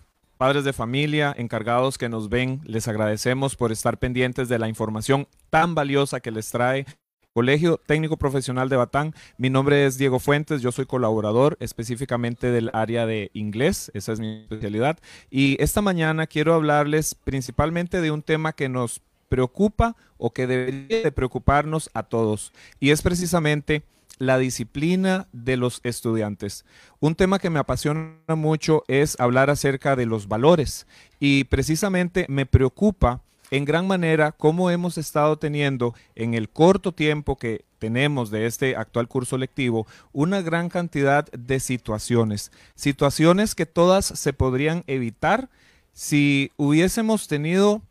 padres 0.44 0.64
de 0.64 0.74
familia, 0.74 1.34
encargados 1.38 1.96
que 1.96 2.10
nos 2.10 2.28
ven, 2.28 2.60
les 2.66 2.86
agradecemos 2.86 3.56
por 3.56 3.72
estar 3.72 3.96
pendientes 3.96 4.46
de 4.46 4.58
la 4.58 4.68
información 4.68 5.26
tan 5.48 5.74
valiosa 5.74 6.20
que 6.20 6.30
les 6.30 6.50
trae 6.50 6.84
Colegio 7.32 7.80
Técnico 7.86 8.18
Profesional 8.18 8.68
de 8.68 8.76
Batán. 8.76 9.14
Mi 9.38 9.48
nombre 9.48 9.86
es 9.86 9.96
Diego 9.96 10.18
Fuentes, 10.18 10.60
yo 10.60 10.70
soy 10.70 10.84
colaborador 10.84 11.56
específicamente 11.60 12.50
del 12.50 12.70
área 12.74 13.06
de 13.06 13.30
inglés, 13.32 13.90
esa 13.94 14.12
es 14.12 14.20
mi 14.20 14.42
especialidad. 14.42 14.98
Y 15.30 15.56
esta 15.62 15.80
mañana 15.80 16.26
quiero 16.26 16.52
hablarles 16.52 17.14
principalmente 17.14 18.02
de 18.02 18.10
un 18.10 18.20
tema 18.20 18.52
que 18.52 18.68
nos 18.68 19.00
preocupa 19.30 19.96
o 20.18 20.34
que 20.34 20.46
debería 20.46 21.04
de 21.04 21.10
preocuparnos 21.10 21.88
a 21.94 22.02
todos, 22.02 22.52
y 22.80 22.90
es 22.90 23.00
precisamente 23.00 23.82
la 24.18 24.38
disciplina 24.38 25.28
de 25.32 25.56
los 25.56 25.80
estudiantes. 25.82 26.64
Un 27.00 27.14
tema 27.14 27.38
que 27.38 27.50
me 27.50 27.58
apasiona 27.58 28.14
mucho 28.28 28.84
es 28.88 29.18
hablar 29.20 29.50
acerca 29.50 29.96
de 29.96 30.06
los 30.06 30.28
valores 30.28 30.86
y 31.20 31.44
precisamente 31.44 32.26
me 32.28 32.46
preocupa 32.46 33.22
en 33.50 33.64
gran 33.64 33.86
manera 33.86 34.32
cómo 34.32 34.70
hemos 34.70 34.98
estado 34.98 35.38
teniendo 35.38 35.94
en 36.14 36.34
el 36.34 36.48
corto 36.48 36.92
tiempo 36.92 37.36
que 37.36 37.64
tenemos 37.78 38.30
de 38.30 38.46
este 38.46 38.76
actual 38.76 39.08
curso 39.08 39.36
lectivo 39.36 39.86
una 40.12 40.40
gran 40.40 40.68
cantidad 40.68 41.30
de 41.32 41.60
situaciones, 41.60 42.50
situaciones 42.74 43.54
que 43.54 43.66
todas 43.66 44.06
se 44.06 44.32
podrían 44.32 44.84
evitar 44.86 45.50
si 45.92 46.50
hubiésemos 46.56 47.28
tenido 47.28 47.82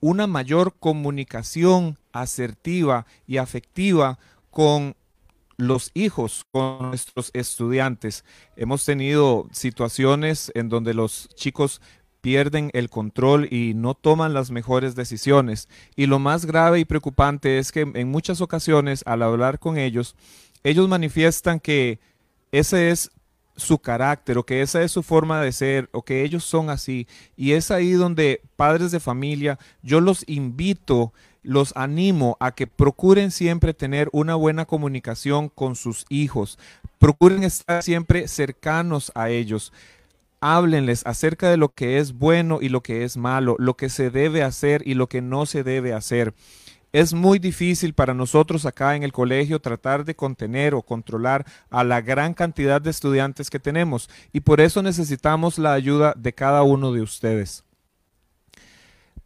una 0.00 0.26
mayor 0.26 0.74
comunicación 0.78 1.98
asertiva 2.12 3.06
y 3.26 3.38
afectiva 3.38 4.18
con 4.50 4.94
los 5.60 5.90
hijos 5.94 6.44
con 6.50 6.88
nuestros 6.90 7.30
estudiantes. 7.34 8.24
Hemos 8.56 8.84
tenido 8.84 9.48
situaciones 9.52 10.50
en 10.54 10.68
donde 10.68 10.94
los 10.94 11.28
chicos 11.34 11.80
pierden 12.20 12.70
el 12.74 12.90
control 12.90 13.48
y 13.50 13.74
no 13.74 13.94
toman 13.94 14.34
las 14.34 14.50
mejores 14.50 14.94
decisiones. 14.94 15.68
Y 15.96 16.06
lo 16.06 16.18
más 16.18 16.44
grave 16.44 16.80
y 16.80 16.84
preocupante 16.84 17.58
es 17.58 17.72
que 17.72 17.80
en 17.80 18.08
muchas 18.10 18.40
ocasiones 18.40 19.02
al 19.06 19.22
hablar 19.22 19.58
con 19.58 19.78
ellos, 19.78 20.16
ellos 20.62 20.88
manifiestan 20.88 21.60
que 21.60 21.98
ese 22.52 22.90
es 22.90 23.10
su 23.56 23.78
carácter 23.78 24.38
o 24.38 24.44
que 24.44 24.62
esa 24.62 24.82
es 24.82 24.90
su 24.92 25.02
forma 25.02 25.40
de 25.40 25.52
ser 25.52 25.88
o 25.92 26.02
que 26.02 26.24
ellos 26.24 26.44
son 26.44 26.70
así. 26.70 27.06
Y 27.36 27.52
es 27.52 27.70
ahí 27.70 27.92
donde 27.92 28.42
padres 28.56 28.90
de 28.90 29.00
familia, 29.00 29.58
yo 29.82 30.00
los 30.00 30.24
invito, 30.26 31.12
los 31.42 31.72
animo 31.76 32.36
a 32.40 32.52
que 32.52 32.66
procuren 32.66 33.30
siempre 33.30 33.74
tener 33.74 34.08
una 34.12 34.34
buena 34.34 34.64
comunicación 34.66 35.48
con 35.48 35.76
sus 35.76 36.06
hijos, 36.08 36.58
procuren 36.98 37.44
estar 37.44 37.82
siempre 37.82 38.28
cercanos 38.28 39.12
a 39.14 39.30
ellos. 39.30 39.72
Háblenles 40.40 41.06
acerca 41.06 41.50
de 41.50 41.56
lo 41.56 41.68
que 41.70 41.98
es 41.98 42.14
bueno 42.14 42.58
y 42.60 42.68
lo 42.68 42.82
que 42.82 43.04
es 43.04 43.16
malo, 43.16 43.56
lo 43.58 43.74
que 43.74 43.88
se 43.88 44.10
debe 44.10 44.42
hacer 44.42 44.82
y 44.86 44.94
lo 44.94 45.08
que 45.08 45.20
no 45.20 45.46
se 45.46 45.62
debe 45.62 45.92
hacer. 45.92 46.34
Es 46.92 47.14
muy 47.14 47.38
difícil 47.38 47.94
para 47.94 48.14
nosotros 48.14 48.66
acá 48.66 48.96
en 48.96 49.04
el 49.04 49.12
colegio 49.12 49.60
tratar 49.60 50.04
de 50.04 50.16
contener 50.16 50.74
o 50.74 50.82
controlar 50.82 51.46
a 51.70 51.84
la 51.84 52.00
gran 52.00 52.34
cantidad 52.34 52.80
de 52.80 52.90
estudiantes 52.90 53.48
que 53.48 53.60
tenemos 53.60 54.10
y 54.32 54.40
por 54.40 54.60
eso 54.60 54.82
necesitamos 54.82 55.56
la 55.58 55.72
ayuda 55.72 56.14
de 56.16 56.32
cada 56.32 56.64
uno 56.64 56.92
de 56.92 57.02
ustedes. 57.02 57.64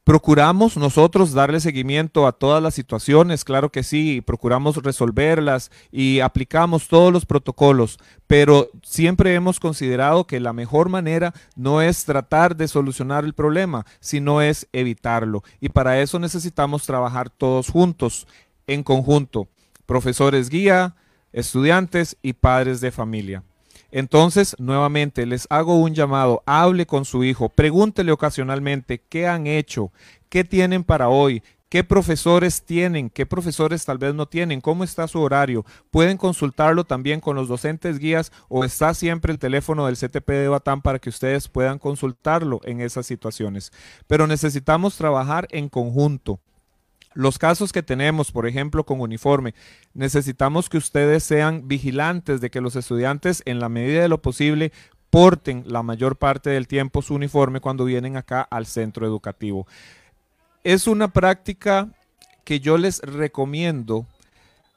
Procuramos 0.04 0.76
nosotros 0.76 1.32
darle 1.32 1.60
seguimiento 1.60 2.26
a 2.26 2.32
todas 2.32 2.62
las 2.62 2.74
situaciones, 2.74 3.42
claro 3.42 3.72
que 3.72 3.82
sí, 3.82 4.20
procuramos 4.20 4.76
resolverlas 4.76 5.70
y 5.90 6.20
aplicamos 6.20 6.88
todos 6.88 7.10
los 7.10 7.24
protocolos, 7.24 7.98
pero 8.26 8.68
siempre 8.82 9.32
hemos 9.32 9.58
considerado 9.58 10.26
que 10.26 10.40
la 10.40 10.52
mejor 10.52 10.90
manera 10.90 11.32
no 11.56 11.80
es 11.80 12.04
tratar 12.04 12.54
de 12.54 12.68
solucionar 12.68 13.24
el 13.24 13.32
problema, 13.32 13.86
sino 13.98 14.42
es 14.42 14.68
evitarlo. 14.74 15.42
Y 15.58 15.70
para 15.70 15.98
eso 15.98 16.18
necesitamos 16.18 16.84
trabajar 16.84 17.30
todos 17.30 17.70
juntos, 17.70 18.26
en 18.66 18.82
conjunto, 18.82 19.48
profesores 19.86 20.50
guía, 20.50 20.96
estudiantes 21.32 22.18
y 22.20 22.34
padres 22.34 22.82
de 22.82 22.90
familia. 22.90 23.42
Entonces, 23.96 24.56
nuevamente, 24.58 25.24
les 25.24 25.46
hago 25.50 25.76
un 25.76 25.94
llamado, 25.94 26.42
hable 26.46 26.84
con 26.84 27.04
su 27.04 27.22
hijo, 27.22 27.48
pregúntele 27.48 28.10
ocasionalmente 28.10 29.00
qué 29.08 29.28
han 29.28 29.46
hecho, 29.46 29.92
qué 30.28 30.42
tienen 30.42 30.82
para 30.82 31.08
hoy, 31.08 31.44
qué 31.68 31.84
profesores 31.84 32.64
tienen, 32.64 33.08
qué 33.08 33.24
profesores 33.24 33.84
tal 33.84 33.98
vez 33.98 34.12
no 34.12 34.26
tienen, 34.26 34.60
cómo 34.60 34.82
está 34.82 35.06
su 35.06 35.20
horario. 35.20 35.64
Pueden 35.92 36.16
consultarlo 36.16 36.82
también 36.82 37.20
con 37.20 37.36
los 37.36 37.46
docentes 37.46 38.00
guías 38.00 38.32
o 38.48 38.64
está 38.64 38.94
siempre 38.94 39.30
el 39.30 39.38
teléfono 39.38 39.86
del 39.86 39.96
CTP 39.96 40.28
de 40.28 40.48
Batán 40.48 40.82
para 40.82 40.98
que 40.98 41.10
ustedes 41.10 41.46
puedan 41.46 41.78
consultarlo 41.78 42.60
en 42.64 42.80
esas 42.80 43.06
situaciones. 43.06 43.70
Pero 44.08 44.26
necesitamos 44.26 44.96
trabajar 44.96 45.46
en 45.52 45.68
conjunto. 45.68 46.40
Los 47.14 47.38
casos 47.38 47.72
que 47.72 47.82
tenemos, 47.82 48.32
por 48.32 48.46
ejemplo, 48.46 48.84
con 48.84 49.00
uniforme, 49.00 49.54
necesitamos 49.94 50.68
que 50.68 50.78
ustedes 50.78 51.22
sean 51.22 51.68
vigilantes 51.68 52.40
de 52.40 52.50
que 52.50 52.60
los 52.60 52.76
estudiantes, 52.76 53.42
en 53.46 53.60
la 53.60 53.68
medida 53.68 54.02
de 54.02 54.08
lo 54.08 54.20
posible, 54.20 54.72
porten 55.10 55.62
la 55.66 55.84
mayor 55.84 56.16
parte 56.16 56.50
del 56.50 56.66
tiempo 56.66 57.00
su 57.00 57.14
uniforme 57.14 57.60
cuando 57.60 57.84
vienen 57.84 58.16
acá 58.16 58.42
al 58.42 58.66
centro 58.66 59.06
educativo. 59.06 59.66
Es 60.64 60.88
una 60.88 61.12
práctica 61.12 61.88
que 62.44 62.58
yo 62.58 62.78
les 62.78 63.00
recomiendo 63.00 64.06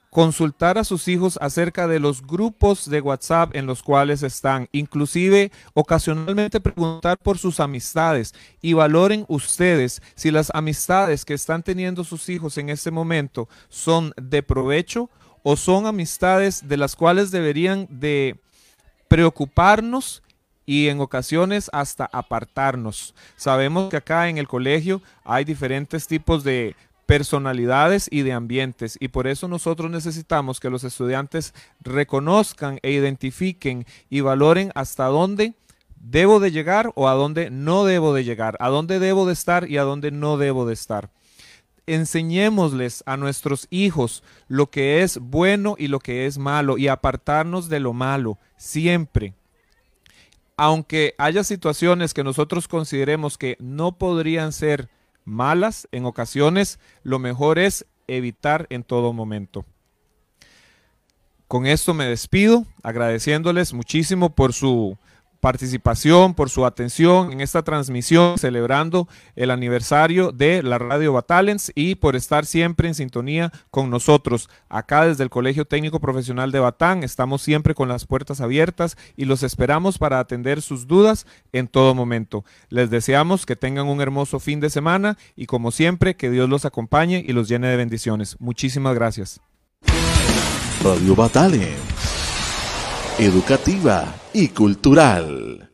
consultar 0.09 0.77
a 0.77 0.83
sus 0.83 1.07
hijos 1.07 1.37
acerca 1.41 1.87
de 1.87 1.99
los 1.99 2.25
grupos 2.25 2.89
de 2.89 3.01
WhatsApp 3.01 3.55
en 3.55 3.65
los 3.65 3.83
cuales 3.83 4.23
están, 4.23 4.67
inclusive 4.71 5.51
ocasionalmente 5.73 6.59
preguntar 6.59 7.17
por 7.17 7.37
sus 7.37 7.59
amistades 7.59 8.33
y 8.61 8.73
valoren 8.73 9.25
ustedes 9.27 10.01
si 10.15 10.31
las 10.31 10.51
amistades 10.53 11.25
que 11.25 11.33
están 11.33 11.63
teniendo 11.63 12.03
sus 12.03 12.29
hijos 12.29 12.57
en 12.57 12.69
este 12.69 12.91
momento 12.91 13.47
son 13.69 14.13
de 14.15 14.43
provecho 14.43 15.09
o 15.43 15.55
son 15.55 15.85
amistades 15.85 16.67
de 16.67 16.77
las 16.77 16.95
cuales 16.95 17.31
deberían 17.31 17.87
de 17.89 18.39
preocuparnos 19.07 20.23
y 20.65 20.89
en 20.89 20.99
ocasiones 20.99 21.69
hasta 21.71 22.09
apartarnos. 22.11 23.15
Sabemos 23.37 23.89
que 23.89 23.97
acá 23.97 24.27
en 24.27 24.37
el 24.37 24.47
colegio 24.47 25.01
hay 25.23 25.45
diferentes 25.45 26.05
tipos 26.07 26.43
de 26.43 26.75
personalidades 27.07 28.07
y 28.11 28.21
de 28.21 28.33
ambientes. 28.33 28.97
Y 28.99 29.07
por 29.07 29.25
eso 29.25 29.47
nosotros 29.47 29.89
necesitamos 29.89 30.59
que 30.59 30.69
los 30.69 30.83
estudiantes 30.83 31.55
reconozcan 31.79 32.79
e 32.83 32.91
identifiquen 32.91 33.87
y 34.09 34.19
valoren 34.19 34.71
hasta 34.75 35.05
dónde 35.05 35.55
debo 35.99 36.39
de 36.39 36.51
llegar 36.51 36.91
o 36.95 37.07
a 37.07 37.13
dónde 37.13 37.49
no 37.49 37.85
debo 37.85 38.13
de 38.13 38.23
llegar, 38.23 38.57
a 38.59 38.69
dónde 38.69 38.99
debo 38.99 39.25
de 39.25 39.33
estar 39.33 39.69
y 39.69 39.77
a 39.77 39.83
dónde 39.83 40.11
no 40.11 40.37
debo 40.37 40.67
de 40.67 40.73
estar. 40.73 41.09
Enseñémosles 41.87 43.01
a 43.05 43.15
nuestros 43.15 43.67
hijos 43.69 44.21
lo 44.49 44.69
que 44.69 45.01
es 45.01 45.17
bueno 45.17 45.75
y 45.79 45.87
lo 45.87 45.99
que 45.99 46.25
es 46.25 46.37
malo 46.37 46.77
y 46.77 46.89
apartarnos 46.89 47.69
de 47.69 47.79
lo 47.79 47.93
malo 47.93 48.37
siempre. 48.57 49.33
Aunque 50.57 51.15
haya 51.17 51.45
situaciones 51.45 52.13
que 52.13 52.25
nosotros 52.25 52.67
consideremos 52.67 53.37
que 53.37 53.55
no 53.61 53.97
podrían 53.97 54.51
ser 54.51 54.89
malas 55.28 55.88
en 55.91 56.05
ocasiones, 56.05 56.80
lo 57.03 57.19
mejor 57.19 57.59
es 57.59 57.86
evitar 58.07 58.65
en 58.69 58.84
todo 58.84 59.11
momento. 59.13 59.65
Con 61.47 61.65
esto 61.65 61.93
me 61.93 62.05
despido, 62.05 62.65
agradeciéndoles 62.82 63.73
muchísimo 63.73 64.34
por 64.34 64.53
su 64.53 64.97
participación, 65.39 66.33
por 66.33 66.49
su 66.49 66.65
atención 66.65 67.31
en 67.31 67.41
esta 67.41 67.63
transmisión 67.63 68.38
celebrando 68.38 69.07
el 69.35 69.51
aniversario 69.51 70.31
de 70.31 70.63
la 70.63 70.77
Radio 70.77 71.13
Batalens 71.13 71.71
y 71.75 71.95
por 71.95 72.15
estar 72.15 72.45
siempre 72.45 72.88
en 72.88 72.95
sintonía 72.95 73.51
con 73.71 73.89
nosotros. 73.89 74.49
Acá 74.69 75.05
desde 75.05 75.23
el 75.23 75.29
Colegio 75.29 75.65
Técnico 75.65 75.99
Profesional 75.99 76.51
de 76.51 76.59
Batán 76.59 77.03
estamos 77.03 77.41
siempre 77.41 77.75
con 77.75 77.88
las 77.88 78.05
puertas 78.05 78.41
abiertas 78.41 78.97
y 79.15 79.25
los 79.25 79.43
esperamos 79.43 79.97
para 79.97 80.19
atender 80.19 80.61
sus 80.61 80.88
dudas 80.88 81.25
en 81.51 81.67
todo 81.67 81.93
momento. 81.95 82.43
Les 82.69 82.89
deseamos 82.89 83.45
que 83.45 83.55
tengan 83.55 83.88
un 83.88 84.01
hermoso 84.01 84.39
fin 84.39 84.59
de 84.59 84.69
semana 84.69 85.17
y 85.35 85.45
como 85.45 85.71
siempre 85.71 86.15
que 86.15 86.29
Dios 86.29 86.49
los 86.49 86.65
acompañe 86.65 87.23
y 87.25 87.33
los 87.33 87.47
llene 87.47 87.67
de 87.67 87.77
bendiciones. 87.77 88.35
Muchísimas 88.39 88.95
gracias. 88.95 89.39
Radio 90.83 91.15
Batalens 91.15 92.16
educativa 93.20 94.13
y 94.32 94.49
cultural. 94.49 95.66